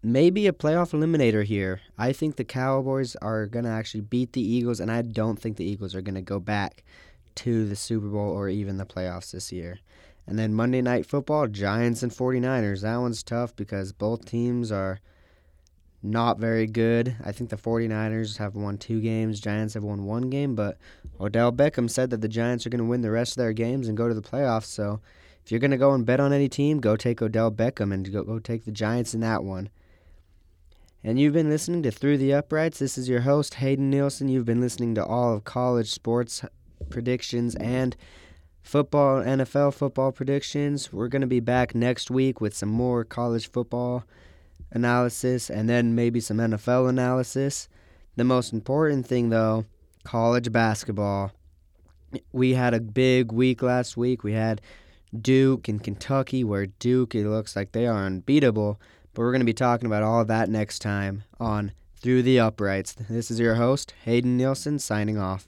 maybe 0.01 0.47
a 0.47 0.53
playoff 0.53 0.91
eliminator 0.91 1.43
here. 1.43 1.81
I 1.97 2.13
think 2.13 2.35
the 2.35 2.43
Cowboys 2.43 3.15
are 3.17 3.45
going 3.45 3.65
to 3.65 3.71
actually 3.71 4.01
beat 4.01 4.33
the 4.33 4.41
Eagles, 4.41 4.79
and 4.79 4.91
I 4.91 5.01
don't 5.01 5.39
think 5.39 5.57
the 5.57 5.65
Eagles 5.65 5.95
are 5.95 6.01
going 6.01 6.15
to 6.15 6.21
go 6.21 6.39
back 6.39 6.83
to 7.35 7.67
the 7.67 7.75
Super 7.75 8.07
Bowl 8.07 8.29
or 8.31 8.49
even 8.49 8.77
the 8.77 8.85
playoffs 8.85 9.31
this 9.31 9.51
year. 9.51 9.79
And 10.25 10.37
then 10.37 10.53
Monday 10.53 10.81
Night 10.81 11.05
Football, 11.05 11.47
Giants 11.47 12.03
and 12.03 12.11
49ers. 12.11 12.81
That 12.81 12.97
one's 12.97 13.23
tough 13.23 13.55
because 13.55 13.91
both 13.91 14.25
teams 14.25 14.71
are 14.71 14.99
not 16.01 16.39
very 16.39 16.65
good. 16.65 17.15
I 17.23 17.31
think 17.31 17.49
the 17.49 17.57
49ers 17.57 18.37
have 18.37 18.55
won 18.55 18.77
two 18.77 19.01
games, 19.01 19.39
Giants 19.39 19.73
have 19.73 19.83
won 19.83 20.05
one 20.05 20.29
game, 20.29 20.55
but 20.55 20.77
Odell 21.19 21.51
Beckham 21.51 21.89
said 21.89 22.09
that 22.11 22.21
the 22.21 22.27
Giants 22.27 22.65
are 22.65 22.69
going 22.69 22.79
to 22.79 22.89
win 22.89 23.01
the 23.01 23.11
rest 23.11 23.33
of 23.33 23.37
their 23.37 23.53
games 23.53 23.87
and 23.87 23.97
go 23.97 24.07
to 24.07 24.13
the 24.13 24.21
playoffs. 24.21 24.65
So 24.65 25.01
if 25.43 25.51
you're 25.51 25.59
going 25.59 25.71
to 25.71 25.77
go 25.77 25.93
and 25.93 26.05
bet 26.05 26.19
on 26.19 26.31
any 26.31 26.47
team, 26.47 26.79
go 26.79 26.95
take 26.95 27.21
Odell 27.21 27.51
Beckham 27.51 27.93
and 27.93 28.11
go, 28.11 28.23
go 28.23 28.39
take 28.39 28.65
the 28.65 28.71
Giants 28.71 29.13
in 29.13 29.19
that 29.21 29.43
one. 29.43 29.69
And 31.03 31.19
you've 31.19 31.33
been 31.33 31.49
listening 31.49 31.83
to 31.83 31.91
Through 31.91 32.17
the 32.17 32.33
Uprights. 32.33 32.79
This 32.79 32.97
is 32.97 33.07
your 33.07 33.21
host, 33.21 33.55
Hayden 33.55 33.89
Nielsen. 33.89 34.27
You've 34.27 34.45
been 34.45 34.61
listening 34.61 34.95
to 34.95 35.05
all 35.05 35.33
of 35.33 35.45
college 35.45 35.89
sports 35.89 36.43
predictions 36.89 37.55
and 37.55 37.95
football, 38.61 39.21
NFL 39.21 39.73
football 39.73 40.11
predictions. 40.11 40.91
We're 40.91 41.07
going 41.07 41.21
to 41.21 41.27
be 41.27 41.39
back 41.39 41.73
next 41.73 42.11
week 42.11 42.41
with 42.41 42.53
some 42.53 42.69
more 42.69 43.03
college 43.03 43.49
football 43.49 44.03
analysis 44.71 45.49
and 45.49 45.69
then 45.69 45.95
maybe 45.95 46.19
some 46.19 46.37
NFL 46.37 46.89
analysis. 46.89 47.67
The 48.15 48.23
most 48.23 48.53
important 48.53 49.07
thing, 49.07 49.29
though, 49.29 49.65
college 50.03 50.51
basketball. 50.51 51.31
We 52.31 52.53
had 52.53 52.73
a 52.73 52.79
big 52.79 53.31
week 53.31 53.61
last 53.61 53.95
week. 53.95 54.23
We 54.23 54.33
had 54.33 54.61
Duke 55.19 55.67
and 55.67 55.83
Kentucky, 55.83 56.43
where 56.43 56.67
Duke, 56.67 57.15
it 57.15 57.27
looks 57.27 57.55
like 57.55 57.71
they 57.71 57.87
are 57.87 58.05
unbeatable. 58.05 58.79
But 59.13 59.21
we're 59.21 59.31
going 59.31 59.41
to 59.41 59.45
be 59.45 59.53
talking 59.53 59.87
about 59.87 60.03
all 60.03 60.25
that 60.25 60.49
next 60.49 60.79
time 60.79 61.23
on 61.39 61.71
Through 61.95 62.23
the 62.23 62.39
Uprights. 62.39 62.95
This 63.09 63.29
is 63.31 63.39
your 63.39 63.55
host, 63.55 63.93
Hayden 64.05 64.37
Nielsen, 64.37 64.79
signing 64.79 65.17
off. 65.17 65.47